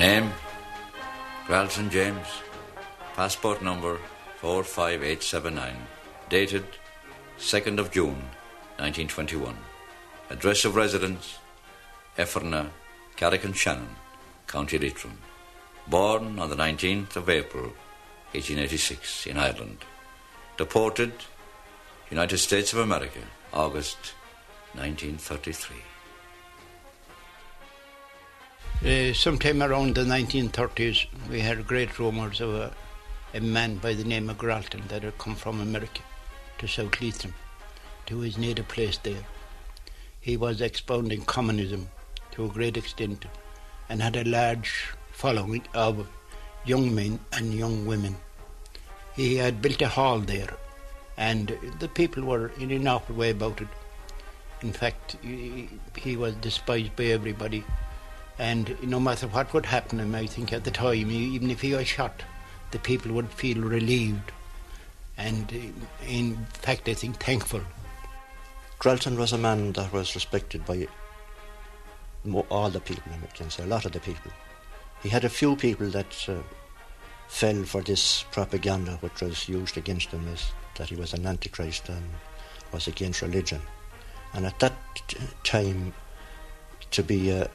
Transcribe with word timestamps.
Name 0.00 0.32
Gralton 1.46 1.90
James. 1.90 2.26
Passport 3.12 3.60
number 3.60 3.98
45879. 4.40 5.76
Dated 6.30 6.64
2nd 7.38 7.78
of 7.78 7.90
June 7.90 8.16
1921. 8.78 9.54
Address 10.30 10.64
of 10.64 10.74
residence 10.74 11.36
Efferna, 12.16 12.70
Carrick-on-Shannon, 13.16 13.94
County 14.46 14.78
Leitrim. 14.78 15.18
Born 15.86 16.38
on 16.38 16.48
the 16.48 16.56
19th 16.56 17.16
of 17.16 17.28
April 17.28 17.74
1886 18.32 19.26
in 19.26 19.36
Ireland. 19.36 19.84
Deported 20.56 21.12
United 22.08 22.38
States 22.38 22.72
of 22.72 22.78
America, 22.78 23.20
August 23.52 24.14
1933. 24.72 25.89
Uh, 28.82 29.12
sometime 29.12 29.62
around 29.62 29.94
the 29.94 30.04
1930s, 30.04 31.06
we 31.28 31.42
heard 31.42 31.66
great 31.66 31.98
rumours 31.98 32.40
of 32.40 32.54
a, 32.54 32.72
a 33.34 33.38
man 33.38 33.76
by 33.76 33.92
the 33.92 34.04
name 34.04 34.30
of 34.30 34.38
Gralton 34.38 34.88
that 34.88 35.02
had 35.02 35.18
come 35.18 35.34
from 35.34 35.60
America 35.60 36.00
to 36.56 36.66
South 36.66 36.98
Leitrim, 36.98 37.34
to 38.06 38.20
his 38.20 38.38
native 38.38 38.68
place 38.68 38.96
there. 38.96 39.26
He 40.18 40.38
was 40.38 40.62
expounding 40.62 41.26
communism 41.26 41.90
to 42.30 42.46
a 42.46 42.48
great 42.48 42.78
extent 42.78 43.26
and 43.90 44.00
had 44.00 44.16
a 44.16 44.24
large 44.24 44.94
following 45.12 45.64
of 45.74 46.08
young 46.64 46.94
men 46.94 47.20
and 47.34 47.52
young 47.52 47.84
women. 47.84 48.16
He 49.14 49.36
had 49.36 49.60
built 49.60 49.82
a 49.82 49.88
hall 49.88 50.20
there, 50.20 50.56
and 51.18 51.54
the 51.80 51.88
people 51.88 52.22
were 52.22 52.50
in 52.58 52.70
an 52.70 52.88
awful 52.88 53.14
way 53.14 53.28
about 53.28 53.60
it. 53.60 53.68
In 54.62 54.72
fact, 54.72 55.18
he, 55.20 55.68
he 55.98 56.16
was 56.16 56.34
despised 56.36 56.96
by 56.96 57.04
everybody 57.04 57.62
and 58.40 58.74
no 58.82 58.98
matter 58.98 59.28
what 59.28 59.52
would 59.52 59.66
happen 59.66 60.00
him, 60.00 60.14
I 60.14 60.26
think 60.26 60.50
at 60.50 60.64
the 60.64 60.70
time, 60.70 61.10
even 61.10 61.50
if 61.50 61.60
he 61.60 61.74
was 61.74 61.86
shot, 61.86 62.22
the 62.70 62.78
people 62.78 63.12
would 63.12 63.28
feel 63.28 63.60
relieved 63.60 64.32
and, 65.18 65.52
uh, 65.52 66.06
in 66.06 66.46
fact, 66.54 66.88
I 66.88 66.94
think 66.94 67.22
thankful. 67.22 67.60
Gralton 68.78 69.18
was 69.18 69.34
a 69.34 69.38
man 69.38 69.72
that 69.72 69.92
was 69.92 70.14
respected 70.14 70.64
by 70.64 70.88
all 72.48 72.70
the 72.70 72.80
people, 72.80 73.12
I 73.12 73.36
can 73.36 73.50
say, 73.50 73.64
a 73.64 73.66
lot 73.66 73.84
of 73.84 73.92
the 73.92 74.00
people. 74.00 74.32
He 75.02 75.10
had 75.10 75.24
a 75.24 75.28
few 75.28 75.54
people 75.56 75.90
that 75.90 76.26
uh, 76.26 76.36
fell 77.28 77.62
for 77.64 77.82
this 77.82 78.24
propaganda 78.30 78.96
which 79.02 79.20
was 79.20 79.50
used 79.50 79.76
against 79.76 80.08
him 80.08 80.26
as 80.28 80.50
that 80.76 80.88
he 80.88 80.96
was 80.96 81.12
an 81.12 81.26
antichrist 81.26 81.90
and 81.90 82.02
was 82.72 82.88
against 82.88 83.20
religion. 83.20 83.60
And 84.32 84.46
at 84.46 84.58
that 84.60 84.72
time, 85.44 85.92
to 86.92 87.02
be 87.02 87.28
a, 87.28 87.50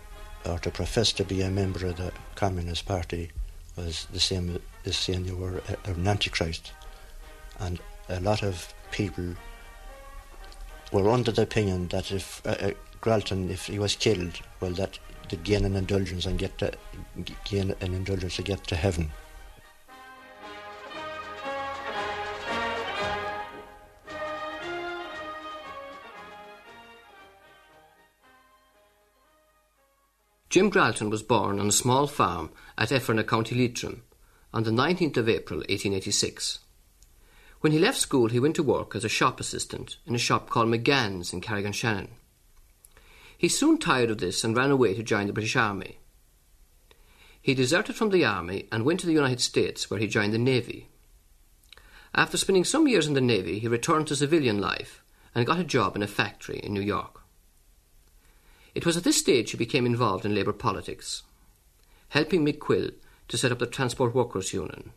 or 0.45 0.59
to 0.59 0.71
profess 0.71 1.11
to 1.13 1.23
be 1.23 1.41
a 1.41 1.49
member 1.49 1.87
of 1.87 1.97
the 1.97 2.11
Communist 2.35 2.85
Party 2.85 3.31
was 3.75 4.07
the 4.11 4.19
same 4.19 4.59
as 4.85 4.97
saying 4.97 5.25
you 5.25 5.35
were 5.35 5.61
an 5.85 6.07
antichrist. 6.07 6.71
And 7.59 7.79
a 8.09 8.19
lot 8.19 8.43
of 8.43 8.73
people 8.91 9.35
were 10.91 11.09
under 11.09 11.31
the 11.31 11.41
opinion 11.41 11.87
that 11.89 12.11
if 12.11 12.45
uh, 12.45 12.51
uh, 12.51 12.71
Gralton, 13.01 13.49
if 13.49 13.65
he 13.67 13.79
was 13.79 13.95
killed, 13.95 14.39
well, 14.59 14.71
that 14.71 14.99
they'd 15.29 15.43
gain 15.43 15.65
an 15.65 15.75
indulgence 15.75 16.25
and 16.25 16.39
get 16.39 16.57
to, 16.59 16.71
gain 17.43 17.75
an 17.81 17.93
indulgence 17.93 18.35
to 18.37 18.43
get 18.43 18.63
to 18.65 18.75
heaven. 18.75 19.11
Jim 30.55 30.71
Gralton 30.71 31.09
was 31.09 31.21
born 31.21 31.59
on 31.59 31.67
a 31.67 31.71
small 31.73 32.07
farm 32.07 32.49
at 32.77 32.87
Efferna, 32.87 33.27
County 33.27 33.55
Leitrim, 33.55 34.03
on 34.53 34.63
the 34.63 34.71
19th 34.71 35.17
of 35.17 35.27
April 35.27 35.57
1886. 35.57 36.59
When 37.59 37.73
he 37.73 37.77
left 37.77 37.97
school, 37.97 38.29
he 38.29 38.39
went 38.39 38.55
to 38.55 38.63
work 38.63 38.95
as 38.95 39.03
a 39.03 39.09
shop 39.09 39.41
assistant 39.41 39.97
in 40.05 40.15
a 40.15 40.17
shop 40.17 40.49
called 40.49 40.69
McGann's 40.69 41.33
in 41.33 41.41
Carrick-on-Shannon. 41.41 42.07
He 43.37 43.49
soon 43.49 43.79
tired 43.79 44.09
of 44.09 44.19
this 44.19 44.45
and 44.45 44.55
ran 44.55 44.71
away 44.71 44.93
to 44.93 45.03
join 45.03 45.27
the 45.27 45.33
British 45.33 45.57
Army. 45.57 45.99
He 47.41 47.53
deserted 47.53 47.97
from 47.97 48.11
the 48.11 48.23
army 48.23 48.69
and 48.71 48.85
went 48.85 49.01
to 49.01 49.07
the 49.07 49.11
United 49.11 49.41
States, 49.41 49.91
where 49.91 49.99
he 49.99 50.07
joined 50.07 50.33
the 50.33 50.37
Navy. 50.37 50.87
After 52.13 52.37
spending 52.37 52.63
some 52.63 52.87
years 52.87 53.07
in 53.07 53.13
the 53.13 53.19
Navy, 53.19 53.59
he 53.59 53.67
returned 53.67 54.07
to 54.07 54.15
civilian 54.15 54.61
life 54.61 55.03
and 55.35 55.45
got 55.45 55.59
a 55.59 55.65
job 55.65 55.97
in 55.97 56.01
a 56.01 56.07
factory 56.07 56.59
in 56.59 56.73
New 56.73 56.79
York. 56.79 57.24
It 58.75 58.85
was 58.85 58.97
at 58.97 59.05
this 59.05 59.17
stage 59.17 59.51
he 59.51 59.57
became 59.57 59.85
involved 59.85 60.25
in 60.25 60.35
labour 60.35 60.51
politics, 60.51 61.23
helping 62.09 62.45
Mick 62.45 62.59
Quill 62.59 62.91
to 63.29 63.37
set 63.37 63.53
up 63.53 63.59
the 63.59 63.65
Transport 63.65 64.13
Workers 64.13 64.51
Union, 64.53 64.91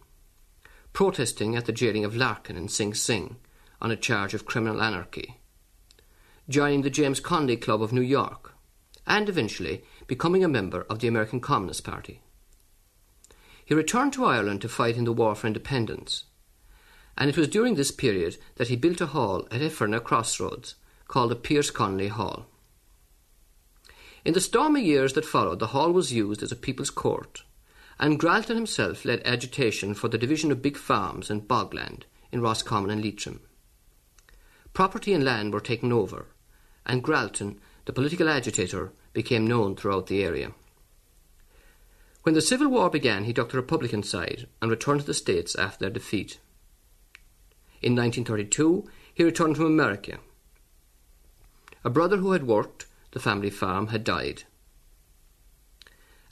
protesting 0.92 1.54
at 1.54 1.66
the 1.66 1.72
jailing 1.72 2.04
of 2.04 2.16
Larkin 2.16 2.56
in 2.56 2.66
Sing 2.66 2.92
Sing 2.92 3.36
on 3.80 3.92
a 3.92 3.96
charge 3.96 4.34
of 4.34 4.44
criminal 4.44 4.82
anarchy, 4.82 5.38
joining 6.48 6.82
the 6.82 6.90
James 6.90 7.20
Connolly 7.20 7.56
Club 7.56 7.80
of 7.80 7.92
New 7.92 8.02
York, 8.02 8.52
and 9.06 9.28
eventually 9.28 9.84
becoming 10.08 10.42
a 10.42 10.48
member 10.48 10.84
of 10.90 10.98
the 10.98 11.06
American 11.06 11.40
Communist 11.40 11.84
Party. 11.84 12.20
He 13.64 13.74
returned 13.74 14.12
to 14.14 14.24
Ireland 14.24 14.60
to 14.62 14.68
fight 14.68 14.96
in 14.96 15.04
the 15.04 15.12
War 15.12 15.36
for 15.36 15.46
Independence, 15.46 16.24
and 17.16 17.30
it 17.30 17.36
was 17.36 17.46
during 17.46 17.76
this 17.76 17.92
period 17.92 18.38
that 18.56 18.68
he 18.68 18.76
built 18.76 19.00
a 19.00 19.06
hall 19.06 19.46
at 19.52 19.60
Efferna 19.60 20.02
Crossroads 20.02 20.74
called 21.06 21.30
the 21.30 21.36
Pearse 21.36 21.70
Connolly 21.70 22.08
Hall. 22.08 22.46
In 24.28 24.34
the 24.34 24.42
stormy 24.42 24.84
years 24.84 25.14
that 25.14 25.24
followed, 25.24 25.58
the 25.58 25.68
hall 25.68 25.90
was 25.90 26.12
used 26.12 26.42
as 26.42 26.52
a 26.52 26.56
people's 26.56 26.90
court, 26.90 27.44
and 27.98 28.20
Gralton 28.20 28.56
himself 28.56 29.06
led 29.06 29.22
agitation 29.24 29.94
for 29.94 30.08
the 30.08 30.18
division 30.18 30.52
of 30.52 30.60
big 30.60 30.76
farms 30.76 31.30
and 31.30 31.48
bogland 31.48 32.02
in 32.30 32.42
Roscommon 32.42 32.90
and 32.90 33.02
Leitrim. 33.02 33.40
Property 34.74 35.14
and 35.14 35.24
land 35.24 35.54
were 35.54 35.62
taken 35.62 35.94
over, 35.94 36.26
and 36.84 37.02
Gralton, 37.02 37.58
the 37.86 37.92
political 37.94 38.28
agitator, 38.28 38.92
became 39.14 39.46
known 39.46 39.74
throughout 39.74 40.08
the 40.08 40.22
area. 40.22 40.52
When 42.22 42.34
the 42.34 42.42
Civil 42.42 42.68
War 42.68 42.90
began, 42.90 43.24
he 43.24 43.32
took 43.32 43.50
the 43.50 43.56
Republican 43.56 44.02
side 44.02 44.46
and 44.60 44.70
returned 44.70 45.00
to 45.00 45.06
the 45.06 45.14
States 45.14 45.56
after 45.56 45.86
their 45.86 45.90
defeat. 45.90 46.38
In 47.80 47.96
1932, 47.96 48.90
he 49.14 49.24
returned 49.24 49.56
from 49.56 49.64
America. 49.64 50.18
A 51.82 51.88
brother 51.88 52.18
who 52.18 52.32
had 52.32 52.46
worked 52.46 52.84
the 53.18 53.24
family 53.24 53.50
farm 53.50 53.88
had 53.88 54.04
died. 54.04 54.44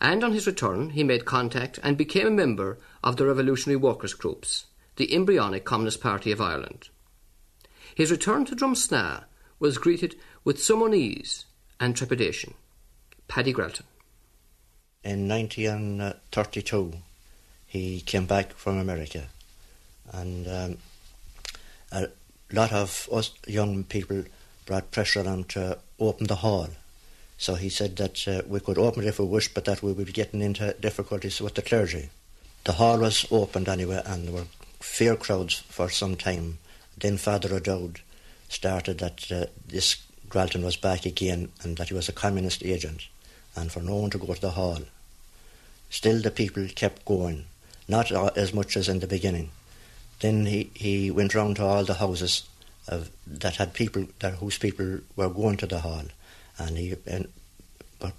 And 0.01 0.23
on 0.23 0.33
his 0.33 0.47
return, 0.47 0.91
he 0.91 1.03
made 1.03 1.25
contact 1.25 1.81
and 1.83 1.97
became 1.97 2.29
a 2.29 2.31
member 2.31 2.79
of 3.03 3.17
the 3.17 3.27
Revolutionary 3.27 3.77
Workers' 3.77 4.15
Groups, 4.15 4.67
the 4.95 5.13
embryonic 5.13 5.65
Communist 5.65 6.01
Party 6.01 6.31
of 6.31 6.41
Ireland. 6.41 6.91
His 7.97 8.13
return 8.13 8.45
to 8.45 8.55
Drumsna 8.55 9.25
was 9.59 9.79
greeted 9.79 10.15
with 10.45 10.63
some 10.63 10.81
unease 10.81 11.47
and 11.81 11.97
trepidation. 11.97 12.55
Paddy 13.27 13.53
Gralton. 13.53 13.87
In 15.03 15.29
1932, 15.29 16.93
he 17.67 18.01
came 18.01 18.27
back 18.27 18.53
from 18.53 18.79
America, 18.79 19.25
and 20.13 20.47
um, 20.47 20.79
a 21.91 22.09
lot 22.53 22.73
of 22.73 23.09
us 23.11 23.33
young 23.49 23.83
people 23.83 24.23
brought 24.67 24.91
pressure 24.91 25.27
on 25.27 25.45
to 25.45 25.79
open 25.99 26.27
the 26.27 26.37
hall. 26.37 26.69
So 27.39 27.55
he 27.55 27.69
said 27.69 27.97
that 27.97 28.27
uh, 28.27 28.43
we 28.47 28.61
could 28.61 28.79
open 28.79 29.05
it 29.05 29.09
if 29.09 29.19
we 29.19 29.27
wished, 29.27 29.55
but 29.55 29.65
that 29.67 29.83
we 29.83 29.93
would 29.93 30.07
be 30.07 30.13
getting 30.13 30.43
into 30.43 30.75
difficulties 30.81 31.41
with 31.41 31.55
the 31.55 31.63
clergy. 31.63 32.11
The 32.65 32.73
hall 32.73 32.99
was 32.99 33.27
opened 33.31 33.69
anyway, 33.69 34.03
and 34.05 34.27
there 34.27 34.35
were 34.35 34.47
fair 34.81 35.17
crowds 35.17 35.55
for 35.55 35.89
some 35.89 36.17
time. 36.17 36.59
Then 36.99 37.17
Father 37.17 37.55
O'Dowd 37.55 38.01
started 38.49 38.99
that 38.99 39.31
uh, 39.31 39.47
this 39.67 39.97
Gralton 40.29 40.65
was 40.65 40.77
back 40.77 41.07
again 41.07 41.51
and 41.63 41.77
that 41.77 41.89
he 41.89 41.95
was 41.95 42.09
a 42.09 42.13
communist 42.13 42.65
agent, 42.65 43.07
and 43.55 43.71
for 43.71 43.81
no 43.81 43.97
one 43.97 44.11
to 44.11 44.19
go 44.19 44.35
to 44.35 44.41
the 44.41 44.51
hall. 44.51 44.81
Still, 45.91 46.21
the 46.21 46.31
people 46.31 46.67
kept 46.75 47.05
going, 47.05 47.45
not 47.87 48.11
as 48.37 48.53
much 48.53 48.77
as 48.77 48.89
in 48.89 48.99
the 48.99 49.07
beginning. 49.07 49.51
Then 50.21 50.47
he, 50.47 50.71
he 50.75 51.11
went 51.11 51.35
round 51.35 51.57
to 51.57 51.65
all 51.65 51.85
the 51.85 51.95
houses 51.95 52.43
of, 52.89 53.11
that 53.27 53.57
had 53.57 53.75
people 53.75 54.07
that 54.21 54.35
whose 54.35 54.59
people 54.59 55.01
were 55.17 55.29
going 55.29 55.57
to 55.59 55.67
the 55.67 55.81
hall, 55.81 56.05
and 56.59 56.77
he 56.79 56.95
and 57.07 57.29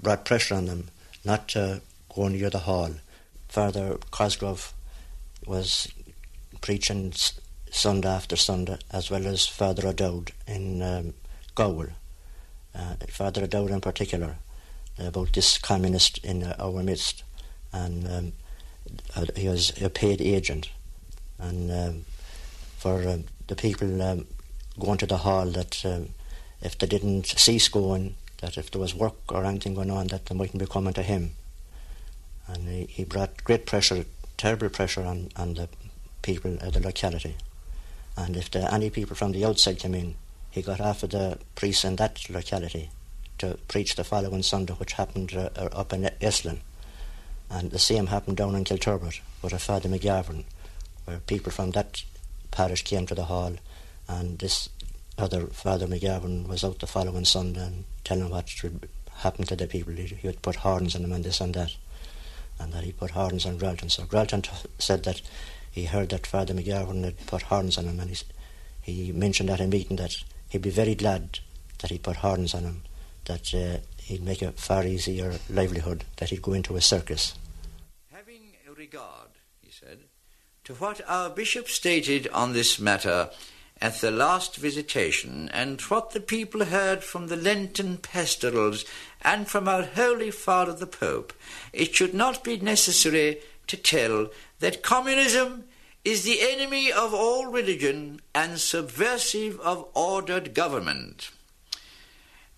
brought 0.01 0.25
pressure 0.25 0.55
on 0.55 0.65
them 0.65 0.87
not 1.23 1.47
to 1.49 1.81
go 2.13 2.27
near 2.27 2.49
the 2.49 2.59
hall. 2.59 2.91
Father 3.47 3.97
Cosgrove 4.11 4.73
was 5.45 5.87
preaching 6.61 7.13
Sunday 7.71 8.09
after 8.09 8.35
Sunday, 8.35 8.77
as 8.91 9.09
well 9.09 9.25
as 9.27 9.45
Father 9.45 9.87
O'Dowd 9.87 10.31
in 10.47 10.81
um. 10.81 11.13
Uh, 11.59 12.95
Father 13.09 13.43
O'Dowd 13.43 13.71
in 13.71 13.81
particular, 13.81 14.35
about 14.99 15.33
this 15.33 15.57
communist 15.57 16.19
in 16.23 16.43
uh, 16.43 16.55
our 16.59 16.83
midst, 16.83 17.23
and 17.73 18.07
um, 18.07 18.33
uh, 19.15 19.25
he 19.35 19.47
was 19.47 19.81
a 19.81 19.89
paid 19.89 20.21
agent, 20.21 20.69
and 21.39 21.71
um, 21.71 22.05
for 22.77 23.07
um, 23.07 23.23
the 23.47 23.55
people 23.55 24.01
um, 24.01 24.27
going 24.79 24.97
to 24.99 25.05
the 25.05 25.17
hall 25.17 25.45
that 25.45 25.85
um, 25.85 26.09
if 26.61 26.77
they 26.77 26.87
didn't 26.87 27.25
cease 27.27 27.67
going, 27.67 28.15
that 28.41 28.57
if 28.57 28.71
there 28.71 28.81
was 28.81 28.93
work 28.93 29.15
or 29.29 29.45
anything 29.45 29.75
going 29.75 29.91
on, 29.91 30.07
that 30.07 30.25
they 30.25 30.35
mightn't 30.35 30.59
be 30.59 30.65
coming 30.65 30.93
to 30.93 31.03
him. 31.03 31.31
And 32.47 32.67
he, 32.67 32.85
he 32.85 33.03
brought 33.03 33.43
great 33.43 33.65
pressure, 33.65 34.05
terrible 34.37 34.69
pressure 34.69 35.03
on, 35.03 35.29
on 35.35 35.55
the 35.55 35.69
people 36.21 36.57
of 36.61 36.73
the 36.73 36.79
locality. 36.79 37.35
And 38.15 38.35
if 38.35 38.55
any 38.55 38.89
people 38.89 39.15
from 39.15 39.31
the 39.31 39.45
outside 39.45 39.79
came 39.79 39.95
in, 39.95 40.15
he 40.49 40.61
got 40.61 40.79
half 40.79 41.03
of 41.03 41.11
the 41.11 41.37
priests 41.55 41.85
in 41.85 41.97
that 41.97 42.29
locality 42.29 42.89
to 43.37 43.57
preach 43.67 43.95
the 43.95 44.03
following 44.03 44.41
Sunday, 44.41 44.73
which 44.73 44.93
happened 44.93 45.33
uh, 45.35 45.49
uh, 45.55 45.69
up 45.71 45.93
in 45.93 46.09
Eslin. 46.21 46.59
And 47.49 47.71
the 47.71 47.79
same 47.79 48.07
happened 48.07 48.37
down 48.37 48.55
in 48.55 48.63
Kilturbot 48.63 49.21
with 49.41 49.53
a 49.53 49.59
Father 49.59 49.87
McGavran, 49.87 50.43
where 51.05 51.19
people 51.19 51.51
from 51.51 51.71
that 51.71 52.03
parish 52.51 52.83
came 52.83 53.05
to 53.05 53.15
the 53.15 53.25
hall, 53.25 53.53
and 54.07 54.39
this 54.39 54.69
other 55.17 55.47
Father 55.47 55.87
McGavran 55.87 56.47
was 56.47 56.63
out 56.63 56.79
the 56.79 56.87
following 56.87 57.25
Sunday 57.25 57.65
and 57.65 57.85
telling 58.03 58.29
what 58.29 58.47
should 58.49 58.87
happen 59.17 59.45
to 59.45 59.55
the 59.55 59.67
people. 59.67 59.93
He, 59.93 60.27
would 60.27 60.41
put 60.41 60.57
horns 60.57 60.95
on 60.95 61.01
them 61.01 61.11
and 61.11 61.23
this 61.23 61.41
and 61.41 61.53
that, 61.55 61.75
and 62.59 62.71
that 62.73 62.83
he 62.83 62.91
put 62.91 63.11
horns 63.11 63.45
on 63.45 63.57
Gralton. 63.57 63.89
So 63.89 64.03
Gralton 64.03 64.43
t- 64.43 64.69
said 64.77 65.03
that 65.03 65.21
he 65.71 65.85
heard 65.85 66.09
that 66.09 66.27
Father 66.27 66.53
McGavran 66.53 67.03
had 67.03 67.25
put 67.25 67.43
horns 67.43 67.77
on 67.77 67.85
him, 67.85 67.99
and 67.99 68.11
he, 68.11 68.17
he 68.81 69.11
mentioned 69.11 69.49
at 69.49 69.59
a 69.59 69.67
meeting 69.67 69.97
that 69.97 70.15
he'd 70.49 70.61
be 70.61 70.69
very 70.69 70.95
glad 70.95 71.39
that 71.79 71.91
he 71.91 71.97
put 71.97 72.17
horns 72.17 72.53
on 72.53 72.63
him, 72.63 72.83
that 73.25 73.53
uh, 73.53 73.77
he'd 74.01 74.23
make 74.23 74.41
a 74.41 74.51
far 74.53 74.85
easier 74.85 75.35
livelihood, 75.49 76.03
that 76.17 76.29
he'd 76.29 76.41
go 76.41 76.53
into 76.53 76.75
a 76.75 76.81
circus. 76.81 77.35
Having 78.11 78.53
regard, 78.75 79.29
he 79.61 79.71
said, 79.71 79.99
to 80.63 80.73
what 80.75 81.01
our 81.07 81.29
bishop 81.29 81.67
stated 81.67 82.27
on 82.29 82.53
this 82.53 82.79
matter 82.79 83.29
at 83.81 84.01
the 84.01 84.11
last 84.11 84.55
visitation, 84.55 85.49
and 85.53 85.79
what 85.81 86.11
the 86.11 86.19
people 86.19 86.65
heard 86.65 87.03
from 87.03 87.27
the 87.27 87.35
Lenten 87.35 87.97
pastorals 87.97 88.85
and 89.21 89.47
from 89.47 89.67
our 89.67 89.83
Holy 89.83 90.31
Father 90.31 90.73
the 90.73 90.87
Pope, 90.87 91.33
it 91.73 91.95
should 91.95 92.13
not 92.13 92.43
be 92.43 92.57
necessary 92.57 93.39
to 93.67 93.77
tell 93.77 94.29
that 94.59 94.81
communism 94.81 95.65
is 96.03 96.23
the 96.23 96.39
enemy 96.41 96.91
of 96.91 97.13
all 97.13 97.47
religion 97.47 98.21
and 98.33 98.59
subversive 98.59 99.59
of 99.59 99.87
ordered 99.93 100.53
government. 100.53 101.31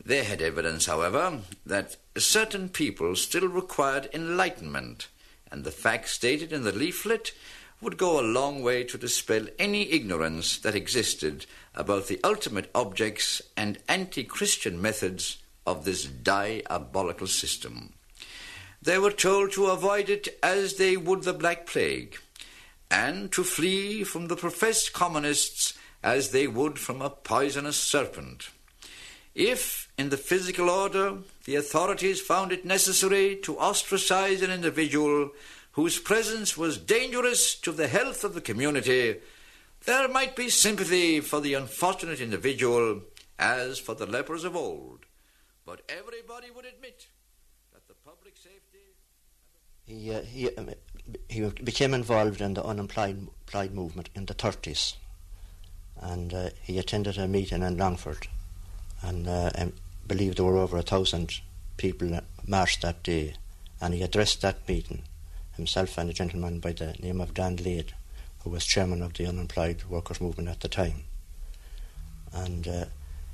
They 0.03 0.23
had 0.23 0.41
evidence, 0.41 0.85
however, 0.85 1.39
that 1.65 1.97
certain 2.17 2.69
people 2.69 3.15
still 3.15 3.47
required 3.47 4.09
enlightenment, 4.13 5.07
and 5.51 5.63
the 5.63 5.71
facts 5.71 6.11
stated 6.11 6.53
in 6.53 6.63
the 6.63 6.71
leaflet 6.71 7.33
would 7.81 7.97
go 7.97 8.19
a 8.19 8.21
long 8.21 8.61
way 8.61 8.83
to 8.83 8.97
dispel 8.97 9.47
any 9.57 9.91
ignorance 9.91 10.57
that 10.59 10.75
existed 10.75 11.45
about 11.73 12.07
the 12.07 12.19
ultimate 12.23 12.69
objects 12.75 13.41
and 13.55 13.77
anti 13.87 14.23
Christian 14.23 14.81
methods 14.81 15.37
of 15.65 15.85
this 15.85 16.05
diabolical 16.05 17.27
system. 17.27 17.93
They 18.81 18.97
were 18.97 19.11
told 19.11 19.51
to 19.53 19.67
avoid 19.67 20.09
it 20.09 20.39
as 20.41 20.75
they 20.75 20.97
would 20.97 21.23
the 21.23 21.33
Black 21.33 21.65
Plague, 21.65 22.17
and 22.89 23.31
to 23.31 23.43
flee 23.43 24.03
from 24.03 24.27
the 24.27 24.35
professed 24.35 24.93
communists 24.93 25.73
as 26.01 26.31
they 26.31 26.47
would 26.47 26.79
from 26.79 27.01
a 27.01 27.09
poisonous 27.09 27.77
serpent. 27.77 28.49
If, 29.35 29.91
in 29.97 30.09
the 30.09 30.17
physical 30.17 30.69
order, 30.69 31.17
the 31.45 31.55
authorities 31.55 32.19
found 32.19 32.51
it 32.51 32.65
necessary 32.65 33.35
to 33.43 33.59
ostracize 33.59 34.41
an 34.41 34.51
individual 34.51 35.31
whose 35.73 35.99
presence 35.99 36.57
was 36.57 36.77
dangerous 36.77 37.55
to 37.55 37.71
the 37.71 37.87
health 37.87 38.23
of 38.23 38.33
the 38.33 38.41
community, 38.41 39.17
there 39.85 40.07
might 40.07 40.35
be 40.35 40.49
sympathy 40.49 41.19
for 41.19 41.39
the 41.39 41.53
unfortunate 41.53 42.19
individual 42.19 43.01
as 43.37 43.79
for 43.79 43.95
the 43.95 44.05
lepers 44.05 44.43
of 44.43 44.55
old. 44.55 45.05
But 45.65 45.81
everybody 45.87 46.51
would 46.51 46.65
admit 46.65 47.07
that 47.73 47.87
the 47.87 47.93
public 48.05 48.35
safety. 48.35 48.79
He, 49.85 50.13
uh, 50.13 50.21
he, 50.21 50.55
um, 50.55 50.71
he 51.29 51.41
became 51.63 51.93
involved 51.93 52.41
in 52.41 52.53
the 52.53 52.63
unemployed 52.63 53.27
employed 53.49 53.73
movement 53.73 54.09
in 54.13 54.25
the 54.25 54.35
30s. 54.35 54.95
And 56.01 56.33
uh, 56.33 56.49
he 56.61 56.77
attended 56.77 57.17
a 57.17 57.27
meeting 57.27 57.63
in 57.63 57.77
Longford. 57.77 58.27
And 59.01 59.27
uh, 59.27 59.49
I 59.55 59.71
believe 60.05 60.35
there 60.35 60.45
were 60.45 60.57
over 60.57 60.77
a 60.77 60.83
thousand 60.83 61.39
people 61.77 62.19
marched 62.45 62.81
that 62.83 63.01
day. 63.03 63.35
And 63.81 63.93
he 63.93 64.03
addressed 64.03 64.41
that 64.41 64.67
meeting, 64.67 65.03
himself 65.59 65.97
and 65.97 66.09
a 66.09 66.13
gentleman 66.13 66.59
by 66.59 66.71
the 66.71 66.93
name 66.99 67.21
of 67.21 67.33
Dan 67.33 67.57
Lade, 67.57 67.93
who 68.43 68.49
was 68.49 68.65
chairman 68.65 69.01
of 69.01 69.13
the 69.13 69.27
unemployed 69.27 69.83
workers' 69.89 70.21
movement 70.21 70.49
at 70.49 70.61
the 70.61 70.69
time. 70.69 71.03
And 72.33 72.67
uh, 72.67 72.85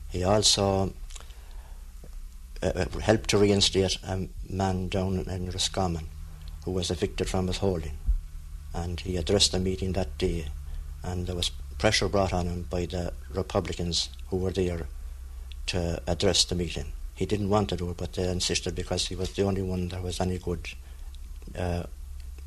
he 0.09 0.23
also 0.23 0.93
uh, 2.61 2.85
helped 3.01 3.29
to 3.29 3.37
reinstate 3.37 3.97
a 4.03 4.27
man 4.49 4.89
down 4.89 5.19
in 5.29 5.51
Roscommon 5.51 6.07
who 6.63 6.71
was 6.71 6.89
evicted 6.89 7.29
from 7.29 7.47
his 7.47 7.57
holding. 7.57 7.97
And 8.73 8.99
he 8.99 9.17
addressed 9.17 9.51
the 9.51 9.59
meeting 9.59 9.93
that 9.93 10.17
day, 10.17 10.47
and 11.03 11.27
there 11.27 11.35
was 11.35 11.51
pressure 11.77 12.09
brought 12.09 12.33
on 12.33 12.47
him 12.47 12.63
by 12.69 12.85
the 12.85 13.13
Republicans 13.33 14.09
who 14.29 14.37
were 14.37 14.51
there 14.51 14.87
to 15.67 16.01
address 16.07 16.43
the 16.45 16.55
meeting. 16.55 16.91
He 17.13 17.25
didn't 17.25 17.49
want 17.49 17.69
to 17.69 17.77
do 17.77 17.89
it, 17.91 17.97
but 17.97 18.13
they 18.13 18.29
insisted 18.29 18.75
because 18.75 19.07
he 19.07 19.15
was 19.15 19.33
the 19.33 19.43
only 19.43 19.61
one 19.61 19.89
that 19.89 20.03
was 20.03 20.19
any 20.19 20.37
good 20.37 20.67
uh, 21.57 21.83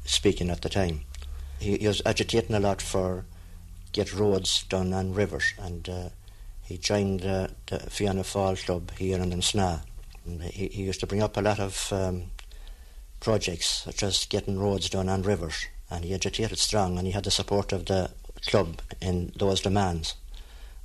speaking 0.09 0.51
at 0.51 0.63
the 0.63 0.69
time. 0.69 1.03
He, 1.61 1.77
he 1.77 1.87
was 1.87 2.03
agitating 2.07 2.55
a 2.55 2.61
lot 2.61 2.81
for 2.81 3.25
get 3.93 4.13
roads 4.13 4.65
done 4.65 4.93
on 4.93 5.15
rivers, 5.15 5.53
and 5.59 5.89
uh, 5.89 6.09
he 6.63 6.79
joined 6.79 7.25
uh, 7.25 7.49
the 7.67 7.79
Fianna 7.91 8.23
Fáil 8.23 8.63
Club 8.65 8.91
here 8.99 9.19
in 9.19 9.31
Sna. 9.31 9.83
He, 10.51 10.69
he 10.69 10.83
used 10.83 11.01
to 11.01 11.07
bring 11.07 11.23
up 11.23 11.37
a 11.37 11.43
lot 11.43 11.59
of 11.59 11.93
um, 11.93 12.25
projects, 13.21 13.85
such 13.85 14.03
as 14.03 14.27
getting 14.27 14.59
roads 14.59 14.91
done 14.91 15.09
on 15.09 15.23
rivers, 15.23 15.67
and 15.91 16.05
he 16.05 16.15
agitated 16.15 16.59
strong, 16.59 16.99
and 16.99 17.07
he 17.07 17.13
had 17.13 17.25
the 17.25 17.31
support 17.31 17.73
of 17.73 17.87
the 17.87 18.11
club 18.47 18.81
in 19.01 19.33
those 19.37 19.61
demands. 19.61 20.15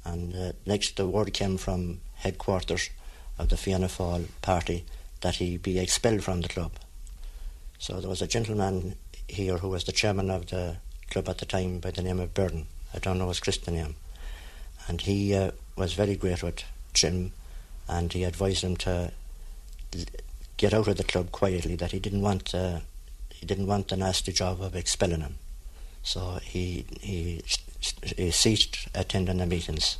And 0.05 0.36
uh, 0.36 0.51
next, 0.65 0.97
the 0.97 1.07
word 1.07 1.33
came 1.33 1.57
from 1.57 2.01
headquarters 2.15 2.89
of 3.38 3.50
the 3.50 3.57
Fianna 3.57 3.88
Fáil 3.88 4.27
party 4.41 4.86
that 5.21 5.36
he 5.36 5.57
be 5.57 5.79
expelled 5.79 6.24
from 6.24 6.41
the 6.41 6.50
club. 6.50 6.71
So 7.79 8.00
there 8.00 8.09
was 8.09 8.21
a 8.21 8.27
gentleman 8.27 8.95
here 9.27 9.57
who 9.57 9.69
was 9.69 9.83
the 9.83 9.91
chairman 9.91 10.29
of 10.29 10.47
the 10.47 10.77
club 11.09 11.29
at 11.29 11.37
the 11.37 11.45
time 11.45 11.79
by 11.79 11.91
the 11.91 12.01
name 12.01 12.19
of 12.19 12.33
Burden. 12.33 12.67
I 12.93 12.99
don't 12.99 13.17
know 13.17 13.27
his 13.27 13.39
Christian 13.39 13.75
name. 13.75 13.95
And 14.87 15.01
he 15.01 15.33
uh, 15.33 15.51
was 15.75 15.93
very 15.93 16.15
great 16.15 16.43
with 16.43 16.63
Jim, 16.93 17.31
and 17.87 18.11
he 18.11 18.23
advised 18.23 18.63
him 18.63 18.75
to 18.77 19.11
get 20.57 20.73
out 20.73 20.87
of 20.87 20.97
the 20.97 21.03
club 21.03 21.31
quietly. 21.31 21.75
That 21.75 21.91
he 21.91 21.99
didn't 21.99 22.21
want 22.21 22.53
uh, 22.53 22.79
he 23.29 23.45
didn't 23.45 23.67
want 23.67 23.87
the 23.87 23.97
nasty 23.97 24.31
job 24.31 24.61
of 24.61 24.75
expelling 24.75 25.21
him. 25.21 25.35
So 26.03 26.39
he 26.43 26.85
he, 26.99 27.41
he 28.17 28.31
ceased 28.31 28.87
attending 28.93 29.37
the 29.37 29.45
meetings. 29.45 29.97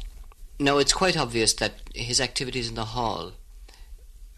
Now, 0.60 0.78
it's 0.78 0.94
quite 0.94 1.18
obvious 1.18 1.54
that 1.56 1.74
his 1.96 2.22
activities 2.22 2.70
in 2.70 2.76
the 2.76 2.86
hall, 2.86 3.34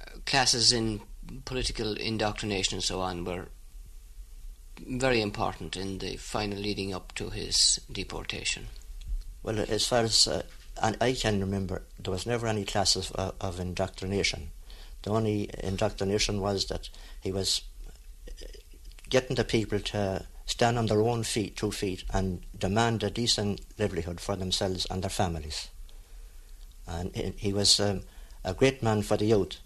uh, 0.01 0.19
classes 0.25 0.71
in 0.71 1.01
political 1.43 1.97
indoctrination 1.97 2.75
and 2.75 2.83
so 2.83 3.01
on, 3.01 3.25
were 3.25 3.49
very 4.79 5.22
important 5.22 5.75
in 5.75 6.00
the 6.00 6.17
final 6.17 6.58
leading 6.58 6.94
up 6.94 7.13
to 7.15 7.29
his 7.29 7.79
deportation. 7.91 8.67
Well, 9.44 9.60
as 9.60 9.88
far 9.88 10.01
as 10.01 10.27
uh, 10.27 10.44
I 10.82 11.13
can 11.13 11.39
remember, 11.39 11.84
there 12.00 12.12
was 12.12 12.25
never 12.25 12.48
any 12.48 12.65
classes 12.65 13.12
of, 13.12 13.36
of 13.39 13.60
indoctrination. 13.60 14.51
The 15.03 15.12
only 15.12 15.50
indoctrination 15.63 16.41
was 16.41 16.65
that 16.65 16.89
he 17.22 17.32
was 17.32 17.62
uh, 18.27 18.46
getting 19.10 19.36
the 19.36 19.44
people 19.44 19.79
to 19.79 20.25
stand 20.46 20.77
on 20.77 20.88
their 20.88 21.01
own 21.01 21.24
feet, 21.24 21.55
two 21.55 21.72
feet, 21.72 22.03
and 22.13 22.41
demand 22.58 23.03
a 23.03 23.10
decent 23.10 23.62
livelihood 23.77 24.20
for 24.20 24.36
themselves 24.36 24.86
and 24.89 25.03
their 25.03 25.10
families. 25.10 25.70
And 26.88 27.15
he, 27.15 27.34
he 27.38 27.53
was 27.53 27.79
um, 27.79 28.01
a 28.44 28.53
great 28.53 28.84
man 28.84 29.01
for 29.01 29.17
the 29.17 29.25
youth 29.25 29.58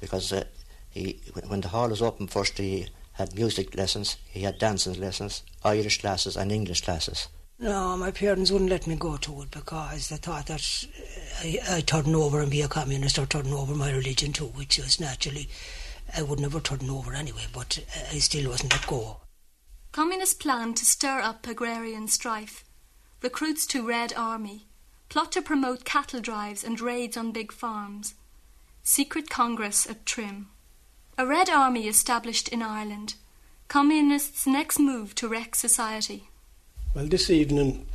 because 0.00 0.32
uh, 0.32 0.44
he, 0.90 1.20
when 1.46 1.60
the 1.60 1.68
hall 1.68 1.88
was 1.88 2.02
open 2.02 2.26
first, 2.26 2.58
he 2.58 2.88
had 3.14 3.34
music 3.34 3.74
lessons, 3.76 4.16
he 4.28 4.42
had 4.42 4.58
dancing 4.58 5.00
lessons, 5.00 5.42
Irish 5.64 6.00
classes, 6.00 6.36
and 6.36 6.52
English 6.52 6.82
classes. 6.82 7.28
No, 7.58 7.96
my 7.96 8.10
parents 8.10 8.50
wouldn't 8.50 8.70
let 8.70 8.86
me 8.86 8.96
go 8.96 9.16
to 9.16 9.42
it 9.42 9.50
because 9.52 10.08
they 10.08 10.16
thought 10.16 10.46
that 10.46 10.84
uh, 10.84 11.46
I, 11.46 11.76
I'd 11.76 11.86
turn 11.86 12.14
over 12.14 12.40
and 12.40 12.50
be 12.50 12.62
a 12.62 12.68
communist 12.68 13.18
or 13.18 13.26
turn 13.26 13.52
over 13.52 13.74
my 13.74 13.92
religion 13.92 14.32
too, 14.32 14.46
which 14.46 14.78
was 14.78 14.98
naturally, 14.98 15.48
I 16.16 16.22
would 16.22 16.40
never 16.40 16.58
turn 16.58 16.90
over 16.90 17.14
anyway, 17.14 17.46
but 17.52 17.78
I 18.12 18.18
still 18.18 18.50
wasn't 18.50 18.72
let 18.72 18.86
go. 18.86 19.20
Communists 19.92 20.34
plan 20.34 20.74
to 20.74 20.84
stir 20.84 21.20
up 21.20 21.46
agrarian 21.46 22.08
strife, 22.08 22.64
recruits 23.22 23.64
to 23.68 23.86
Red 23.86 24.12
Army, 24.16 24.66
plot 25.08 25.30
to 25.32 25.42
promote 25.42 25.84
cattle 25.84 26.20
drives 26.20 26.64
and 26.64 26.80
raids 26.80 27.16
on 27.16 27.30
big 27.30 27.52
farms, 27.52 28.14
secret 28.82 29.30
congress 29.30 29.88
at 29.88 30.04
Trim. 30.04 30.48
A 31.16 31.24
Red 31.24 31.48
Army 31.48 31.86
established 31.86 32.48
in 32.48 32.60
Ireland, 32.60 33.14
Communists' 33.68 34.48
next 34.48 34.80
move 34.80 35.14
to 35.14 35.28
wreck 35.28 35.54
society. 35.54 36.28
Well, 36.92 37.06
this 37.06 37.30
evening, 37.30 37.86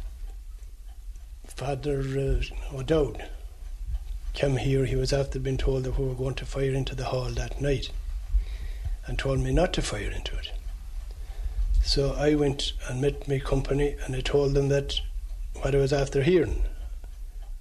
Father 1.46 2.00
uh, 2.00 2.74
O'Dowd 2.74 3.28
came 4.34 4.56
here. 4.56 4.86
He 4.86 4.96
was 4.96 5.12
after 5.12 5.38
being 5.38 5.58
told 5.58 5.84
that 5.84 6.00
we 6.00 6.06
were 6.08 6.16
going 6.16 6.36
to 6.36 6.46
fire 6.46 6.72
into 6.72 6.96
the 6.96 7.06
hall 7.06 7.30
that 7.32 7.60
night 7.60 7.90
and 9.06 9.20
told 9.20 9.40
me 9.42 9.52
not 9.52 9.74
to 9.74 9.82
fire 9.82 10.12
into 10.12 10.38
it. 10.38 10.54
So 11.84 12.14
I 12.14 12.36
went 12.36 12.72
and 12.88 13.02
met 13.02 13.28
my 13.28 13.40
company 13.40 13.98
and 14.06 14.16
I 14.16 14.22
told 14.22 14.54
them 14.54 14.70
that 14.70 15.02
what 15.56 15.76
I 15.76 15.80
was 15.80 15.92
after 15.92 16.24
hearing. 16.24 16.64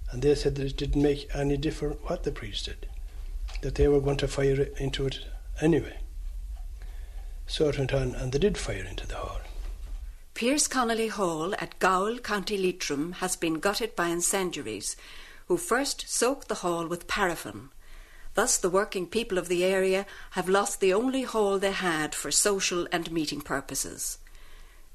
And 0.09 0.21
they 0.21 0.35
said 0.35 0.55
that 0.55 0.67
it 0.67 0.77
didn't 0.77 1.01
make 1.01 1.27
any 1.35 1.57
difference 1.57 1.97
what 2.03 2.23
the 2.23 2.31
priest 2.31 2.67
did, 2.67 2.87
that 3.61 3.75
they 3.75 3.89
were 3.89 3.99
going 3.99 4.17
to 4.17 4.27
fire 4.29 4.69
into 4.77 5.05
it 5.05 5.19
anyway. 5.61 5.97
So 7.47 7.69
it 7.69 7.77
went 7.77 7.93
on, 7.93 8.15
and 8.15 8.31
they 8.31 8.39
did 8.39 8.57
fire 8.57 8.85
into 8.85 9.07
the 9.07 9.15
hall. 9.15 9.41
Pearse 10.33 10.67
Connolly 10.67 11.09
Hall 11.09 11.53
at 11.55 11.79
Gowel, 11.79 12.19
County 12.19 12.57
Leitrim, 12.57 13.13
has 13.13 13.35
been 13.35 13.55
gutted 13.55 13.95
by 13.95 14.07
incendiaries, 14.07 14.95
who 15.47 15.57
first 15.57 16.07
soaked 16.07 16.47
the 16.47 16.55
hall 16.55 16.87
with 16.87 17.07
paraffin. 17.07 17.69
Thus, 18.35 18.57
the 18.57 18.69
working 18.69 19.07
people 19.07 19.37
of 19.37 19.47
the 19.47 19.65
area 19.65 20.05
have 20.31 20.47
lost 20.47 20.79
the 20.79 20.93
only 20.93 21.23
hall 21.23 21.59
they 21.59 21.71
had 21.71 22.15
for 22.15 22.31
social 22.31 22.87
and 22.91 23.11
meeting 23.11 23.41
purposes. 23.41 24.19